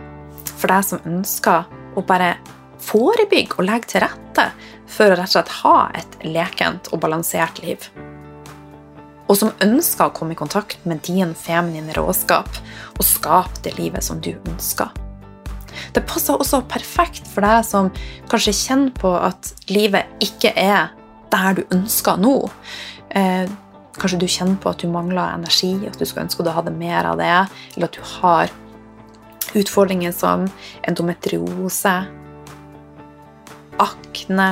for 0.59 0.71
deg 0.73 0.87
som 0.87 1.05
ønsker 1.07 1.69
å 1.99 2.05
bare 2.07 2.37
forebygge 2.83 3.59
og 3.59 3.69
legge 3.69 3.93
til 3.93 4.07
rette 4.07 4.49
for 4.89 5.13
å 5.13 5.19
rett 5.19 5.29
og 5.29 5.35
slett 5.37 5.57
ha 5.61 5.79
et 5.99 6.21
lekent 6.25 6.91
og 6.93 7.03
balansert 7.05 7.61
liv 7.63 7.91
og 9.29 9.37
som 9.37 9.53
ønsker 9.65 10.09
å 10.09 10.15
komme 10.17 10.35
i 10.35 10.39
kontakt 10.39 10.85
med 10.89 11.03
din 11.07 11.35
feminine 11.37 11.95
råskap 11.97 12.49
og 12.97 13.05
skape 13.05 13.63
det 13.67 13.77
livet 13.79 14.05
som 14.05 14.21
du 14.25 14.33
ønsker. 14.39 14.91
Det 15.95 16.05
passer 16.09 16.37
også 16.37 16.63
perfekt 16.69 17.29
for 17.31 17.45
deg 17.45 17.65
som 17.67 17.91
kanskje 18.31 18.57
kjenner 18.57 18.95
på 18.97 19.13
at 19.15 19.53
livet 19.71 20.09
ikke 20.25 20.53
er 20.57 20.95
der 21.33 21.59
du 21.59 21.63
ønsker 21.75 22.21
nå. 22.21 22.37
Eh, 23.17 23.45
kanskje 23.99 24.21
du 24.23 24.29
kjenner 24.31 24.57
på 24.63 24.73
at 24.73 24.81
du 24.83 24.89
mangler 24.93 25.35
energi, 25.35 25.75
at 25.87 25.99
du 25.99 26.07
skulle 26.07 26.27
ønske 26.27 26.47
du 26.47 26.53
hadde 26.55 26.75
mer 26.75 27.09
av 27.13 27.21
det, 27.21 27.35
eller 27.77 27.91
at 27.91 27.99
du 27.99 28.03
har 28.19 28.55
utfordringer 29.59 30.13
som 30.13 30.49
endometriose, 30.89 31.95
akne, 33.79 34.49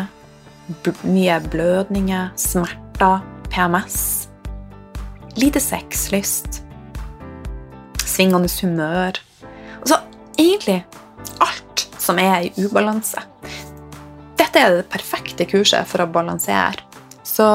mye 1.05 1.41
blødninger, 1.51 2.33
smerter, 2.41 3.25
PMS 3.51 4.26
lite 5.37 5.61
sexlyst, 5.61 6.63
svingende 8.07 8.49
humør 8.63 9.19
Altså 9.83 9.99
egentlig 10.39 10.81
alt 11.45 11.83
som 12.01 12.19
er 12.23 12.47
i 12.47 12.65
ubalanse. 12.65 13.21
Dette 14.39 14.63
er 14.63 14.77
det 14.79 14.89
perfekte 14.91 15.47
kurset 15.49 15.89
for 15.89 16.03
å 16.03 16.09
balansere. 16.11 16.81
Så 17.27 17.47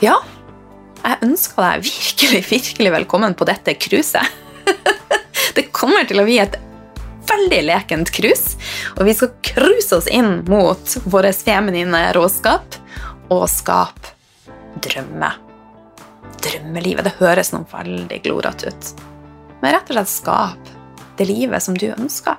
ja 0.00 0.16
Jeg 1.00 1.18
ønsker 1.26 1.62
deg 1.64 1.84
virkelig, 1.86 2.40
virkelig 2.48 2.92
velkommen 2.96 3.36
på 3.36 3.48
dette 3.48 3.76
cruiset. 3.80 4.24
Det 5.56 5.68
kommer 5.74 6.06
til 6.08 6.20
å 6.22 6.26
bli 6.26 6.38
et 6.40 6.56
veldig 7.30 7.60
lekent 7.66 8.10
cruise, 8.14 8.56
og 8.98 9.04
vi 9.08 9.14
skal 9.16 9.32
cruise 9.44 9.96
oss 9.96 10.08
inn 10.10 10.40
mot 10.48 10.96
vår 11.10 11.30
feminine 11.36 12.02
råskap 12.16 12.78
og 13.30 13.46
skape 13.50 14.14
drømmer 14.82 15.49
drømmelivet. 16.44 17.06
Det 17.06 17.18
høres 17.20 17.52
noe 17.54 17.68
veldig 17.70 18.20
glorete 18.24 18.70
ut. 18.70 18.82
Men 19.60 19.76
rett 19.76 19.90
og 19.90 19.94
slett 19.98 20.12
skap 20.12 20.62
det 21.18 21.26
livet 21.28 21.62
som 21.62 21.76
du 21.76 21.90
ønsker. 21.92 22.36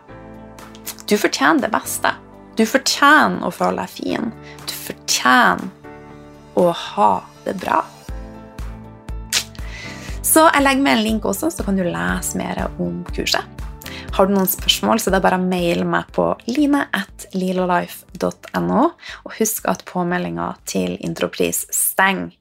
Du 1.06 1.18
fortjener 1.20 1.62
det 1.66 1.74
beste. 1.74 2.10
Du 2.58 2.66
fortjener 2.68 3.46
å 3.46 3.52
føle 3.54 3.84
deg 3.84 3.90
fin. 3.94 4.32
Du 4.66 4.74
fortjener 4.74 5.70
å 6.60 6.72
ha 6.76 7.14
det 7.46 7.56
bra. 7.62 7.80
Så 10.32 10.42
jeg 10.48 10.64
legger 10.64 10.84
med 10.86 10.98
en 10.98 11.04
link 11.04 11.26
også, 11.28 11.50
så 11.52 11.64
kan 11.66 11.76
du 11.76 11.84
lese 11.84 12.38
mer 12.40 12.56
om 12.80 13.04
kurset. 13.12 13.44
Har 14.12 14.28
du 14.28 14.34
noen 14.36 14.50
spørsmål, 14.50 15.00
så 15.00 15.10
det 15.12 15.18
er 15.20 15.24
bare 15.24 15.38
å 15.40 15.44
maile 15.44 15.86
meg 15.88 16.06
på 16.16 16.36
line.lilalife.no. 16.52 18.82
Og 19.24 19.32
husk 19.38 19.68
at 19.72 19.86
påmeldinga 19.88 20.48
til 20.68 20.98
Intropris 21.00 21.66
stenger 21.76 22.32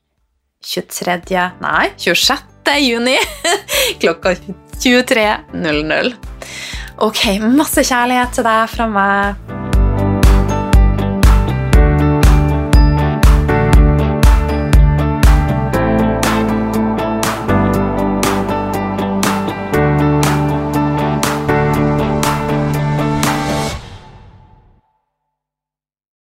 23. 0.65 1.51
Nei, 1.61 1.93
26. 1.97 2.43
juni 2.81 3.17
klokka 4.01 4.35
23.00. 4.81 6.13
Ok, 7.01 7.25
masse 7.41 7.85
kjærlighet 7.85 8.37
til 8.37 8.45
deg 8.45 8.69
fra 8.75 8.89
meg. 8.93 9.60